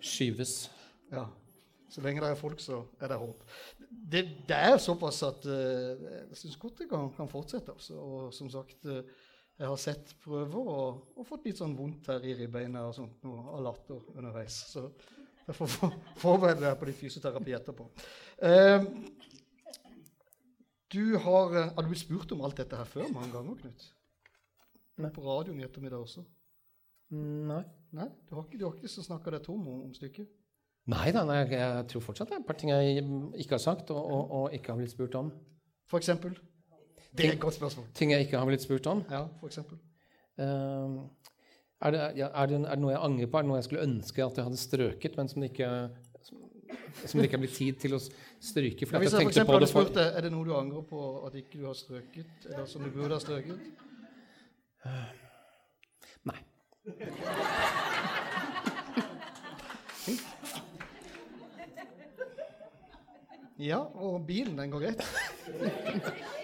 skyves. 0.03 0.65
ja. 1.15 1.29
Så 1.87 2.03
lenge 2.03 2.21
det 2.23 2.29
er 2.33 2.39
folk, 2.39 2.59
så 2.59 2.81
er 2.99 3.11
det 3.11 3.19
håp. 3.21 3.43
Det, 3.87 4.23
det 4.49 4.57
er 4.57 4.77
såpass 4.81 5.21
at 5.27 5.45
uh, 5.47 6.07
jeg 6.29 6.39
syns 6.41 6.57
godt 6.59 6.83
det 6.83 6.89
kan, 6.91 7.07
kan 7.15 7.29
fortsette. 7.31 7.71
Altså. 7.71 7.95
Og 7.95 8.33
som 8.35 8.49
sagt, 8.51 8.83
uh, 8.85 8.99
jeg 9.57 9.69
har 9.71 9.79
sett 9.81 10.11
prøver 10.23 10.57
og, 10.73 11.05
og 11.17 11.27
fått 11.27 11.47
litt 11.47 11.61
sånn 11.61 11.77
vondt 11.77 12.09
her 12.11 12.25
i 12.27 12.35
ribbeina 12.37 12.83
og 12.89 12.95
sånt 12.97 13.23
noe 13.25 13.45
av 13.55 13.63
latter 13.69 14.03
underveis. 14.17 14.59
Så 14.73 14.89
derfor 15.47 15.71
for, 15.71 15.95
forbered 16.19 16.59
deg 16.61 16.75
på 16.79 16.89
litt 16.89 16.99
fysioterapi 16.99 17.55
etterpå. 17.57 17.87
Uh, 18.43 18.83
du 20.91 21.17
har, 21.19 21.55
har 21.71 21.83
du 21.83 21.91
blitt 21.91 22.03
spurt 22.03 22.31
om 22.35 22.43
alt 22.47 22.59
dette 22.59 22.79
her 22.79 22.87
før 22.87 23.09
mange 23.11 23.31
ganger, 23.33 23.55
Knut? 23.63 23.87
Nei. 24.97 25.11
På 25.13 25.23
radioen 25.23 25.59
i 25.61 25.65
ettermiddag 25.67 26.03
også? 26.03 26.23
Nei. 27.13 27.63
Nei? 27.95 28.07
Du 28.27 28.35
har 28.35 28.45
ikke, 28.45 28.59
du 28.59 28.65
har 28.67 28.75
ikke 28.75 28.91
snakka 28.91 29.33
deg 29.35 29.43
tom 29.45 29.63
om, 29.67 29.83
om 29.87 29.95
stykket? 29.95 30.31
Nei 30.87 31.11
da, 31.11 31.25
nei, 31.27 31.41
jeg, 31.51 31.87
tror 31.91 32.03
fortsatt 32.05 32.29
det 32.31 32.37
er 32.37 32.43
et 32.43 32.47
par 32.47 32.55
ting 32.59 32.71
jeg 32.71 33.01
ikke 33.41 33.57
har 33.57 33.63
sagt 33.63 33.89
og, 33.91 33.99
og, 33.99 34.29
og 34.37 34.53
ikke 34.55 34.71
har 34.71 34.79
blitt 34.79 34.93
spurt 34.93 35.17
om. 35.19 35.33
For 35.91 35.99
eksempel? 35.99 36.37
Det 37.17 37.25
er 37.25 37.33
et 37.33 37.39
godt 37.39 37.57
spørsmål. 37.57 37.85
Ting 37.97 38.11
jeg 38.11 38.27
ikke 38.27 38.39
har 38.39 38.47
blitt 38.47 38.63
spurt 38.63 38.87
om. 38.87 39.03
Ja, 39.11 39.25
for 39.39 39.47
eksempel. 39.51 39.79
Eh, 40.39 40.97
er, 41.81 41.91
det, 41.91 42.01
ja, 42.15 42.27
er, 42.27 42.45
det, 42.45 42.61
er 42.61 42.75
det 42.75 42.79
noe 42.83 42.93
jeg 42.93 43.03
angrer 43.03 43.31
på? 43.31 43.37
Er 43.37 43.45
det 43.45 43.51
noe 43.51 43.59
jeg 43.59 43.67
skulle 43.67 43.87
ønske 43.87 44.25
at 44.25 44.39
jeg 44.39 44.47
hadde 44.47 44.61
strøket, 44.61 45.17
men 45.17 45.31
som 45.31 45.43
det 45.43 45.51
ikke, 45.51 45.71
som, 46.29 47.19
det 47.19 47.27
ikke 47.27 47.39
er 47.39 47.43
blitt 47.43 47.57
tid 47.57 47.81
til 47.83 47.97
å 47.97 48.01
stryke? 48.03 48.87
For 48.87 48.97
ja, 48.97 49.03
hvis 49.03 49.11
jeg 49.11 49.25
jeg 49.25 49.27
for 49.27 49.33
eksempel 49.33 49.51
på 49.51 49.57
hadde 49.57 49.65
det 49.67 49.73
spurt 49.73 49.93
deg, 49.97 50.07
Er 50.13 50.27
det 50.27 50.31
noe 50.35 50.47
du 50.47 50.53
angrer 50.55 50.87
på 50.87 51.03
at 51.27 51.35
ikke 51.41 51.59
du 51.59 51.67
har 51.67 51.75
strøket, 51.77 52.47
eller 52.47 52.65
som 52.69 52.85
du 52.85 52.93
burde 52.95 53.17
ha 53.17 53.21
strøket? 53.23 53.59
Nei. 56.27 56.39
Ja, 63.57 63.79
og 63.97 64.25
bilen, 64.27 64.57
den 64.59 64.73
går 64.73 64.87
greit. 64.87 65.05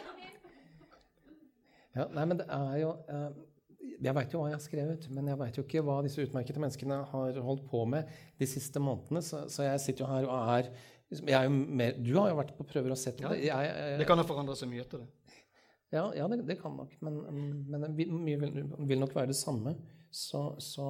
Ja, 1.93 2.08
nei, 2.10 2.23
men 2.26 2.39
det 2.39 2.45
er 2.49 2.78
jo 2.82 2.88
eh, 3.06 3.36
Jeg 4.02 4.15
veit 4.17 4.32
jo 4.34 4.39
hva 4.41 4.47
jeg 4.49 4.58
har 4.58 4.63
skrevet, 4.63 5.04
men 5.13 5.28
jeg 5.30 5.38
veit 5.38 5.58
jo 5.60 5.63
ikke 5.65 5.84
hva 5.86 5.99
disse 6.02 6.23
utmerkede 6.26 6.62
menneskene 6.63 6.97
har 7.12 7.38
holdt 7.45 7.67
på 7.69 7.84
med 7.89 8.10
de 8.41 8.47
siste 8.49 8.82
månedene. 8.82 9.21
Så, 9.21 9.43
så 9.54 9.67
jeg 9.67 9.84
sitter 9.84 10.06
jo 10.06 10.10
her 10.10 10.26
og 10.26 10.56
er 10.58 10.71
er 11.30 11.43
jo 11.45 11.52
mer, 11.54 11.93
Du 12.02 12.15
har 12.17 12.32
jo 12.32 12.39
vært 12.39 12.56
på 12.58 12.65
prøver 12.65 12.95
og 12.95 12.97
sett 12.97 13.21
Ja. 13.21 13.30
det. 13.30 13.43
Jeg, 13.45 13.67
jeg, 13.69 13.99
Det 14.02 14.08
kan 14.10 14.17
ha 14.17 14.26
forandra 14.26 14.56
seg 14.58 14.71
mye 14.71 14.82
etter 14.82 15.04
det. 15.04 15.38
Ja, 15.93 16.08
ja 16.17 16.26
det, 16.32 16.39
det 16.49 16.58
kan 16.58 16.73
nok, 16.73 16.95
men, 17.06 17.19
men 17.69 17.86
mye 17.93 18.39
vil, 18.41 18.63
vil 18.89 18.99
nok 19.04 19.13
være 19.13 19.30
det 19.30 19.38
samme. 19.38 19.76
Så, 20.10 20.56
så, 20.58 20.88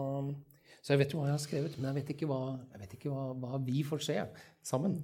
så 0.79 0.93
jeg 0.93 1.01
vet 1.03 1.11
jo 1.11 1.19
hva 1.19 1.27
jeg 1.27 1.35
har 1.35 1.43
skrevet, 1.43 1.75
men 1.75 1.89
jeg 1.89 1.97
vet 1.99 2.13
ikke 2.15 2.29
hva, 2.31 2.39
vet 2.79 2.95
ikke 2.95 3.11
hva, 3.11 3.25
hva 3.43 3.59
vi 3.67 3.83
får 3.83 4.05
se 4.07 4.15
sammen. 4.63 5.01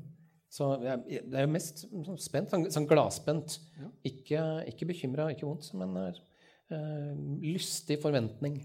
Så 0.50 0.72
jeg, 0.82 1.22
det 1.30 1.38
er 1.38 1.46
jo 1.46 1.54
mest 1.54 1.84
sånn 1.86 2.18
spent, 2.22 2.50
sånn, 2.50 2.66
sånn 2.74 2.88
gladspent. 2.90 3.60
Ja. 3.78 3.92
Ikke, 4.10 4.42
ikke 4.72 4.90
bekymra, 4.90 5.30
ikke 5.34 5.46
vondt, 5.46 5.70
men 5.78 5.96
eh, 6.02 7.14
lystig 7.44 8.00
forventning. 8.02 8.58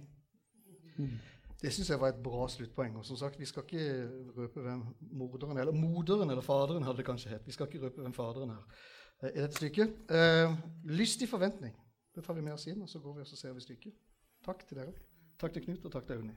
Det 1.65 1.73
syns 1.73 1.91
jeg 1.93 2.01
var 2.01 2.13
et 2.13 2.23
bra 2.25 2.47
sluttpoeng. 2.51 2.97
Og 3.01 3.07
som 3.09 3.19
sagt, 3.21 3.39
vi 3.41 3.49
skal 3.49 3.65
ikke 3.65 3.85
røpe 4.37 4.65
hvem 4.65 4.83
morderen 5.17 5.61
eller 5.61 5.77
moderen 5.77 6.31
eller 6.31 6.45
faderen 6.45 6.85
hadde 6.85 7.01
det 7.01 7.09
kanskje 7.09 7.33
hett. 7.33 7.47
Vi 7.47 7.57
skal 7.57 7.69
ikke 7.69 7.87
røpe 7.87 8.05
hvem 8.05 8.17
faderen 8.17 8.57
er 8.57 8.65
eh, 9.23 9.31
i 9.31 9.39
dette 9.39 9.57
stykket. 9.61 10.03
Uh, 10.11 10.57
lystig 10.93 11.29
forventning. 11.31 11.77
Det 12.15 12.25
tar 12.25 12.37
vi 12.37 12.45
med 12.47 12.55
oss 12.55 12.69
inn, 12.71 12.83
og 12.85 12.89
så 12.89 13.01
går 13.03 13.17
vi 13.19 13.25
og 13.25 13.33
ser 13.33 13.57
vi 13.57 13.65
stykket. 13.65 13.97
Takk 14.45 14.67
til 14.69 14.81
dere. 14.81 14.93
Takk 15.41 15.57
til 15.57 15.65
Knut, 15.65 15.89
og 15.89 15.97
takk 15.97 16.07
til 16.09 16.21
Unni. 16.21 16.37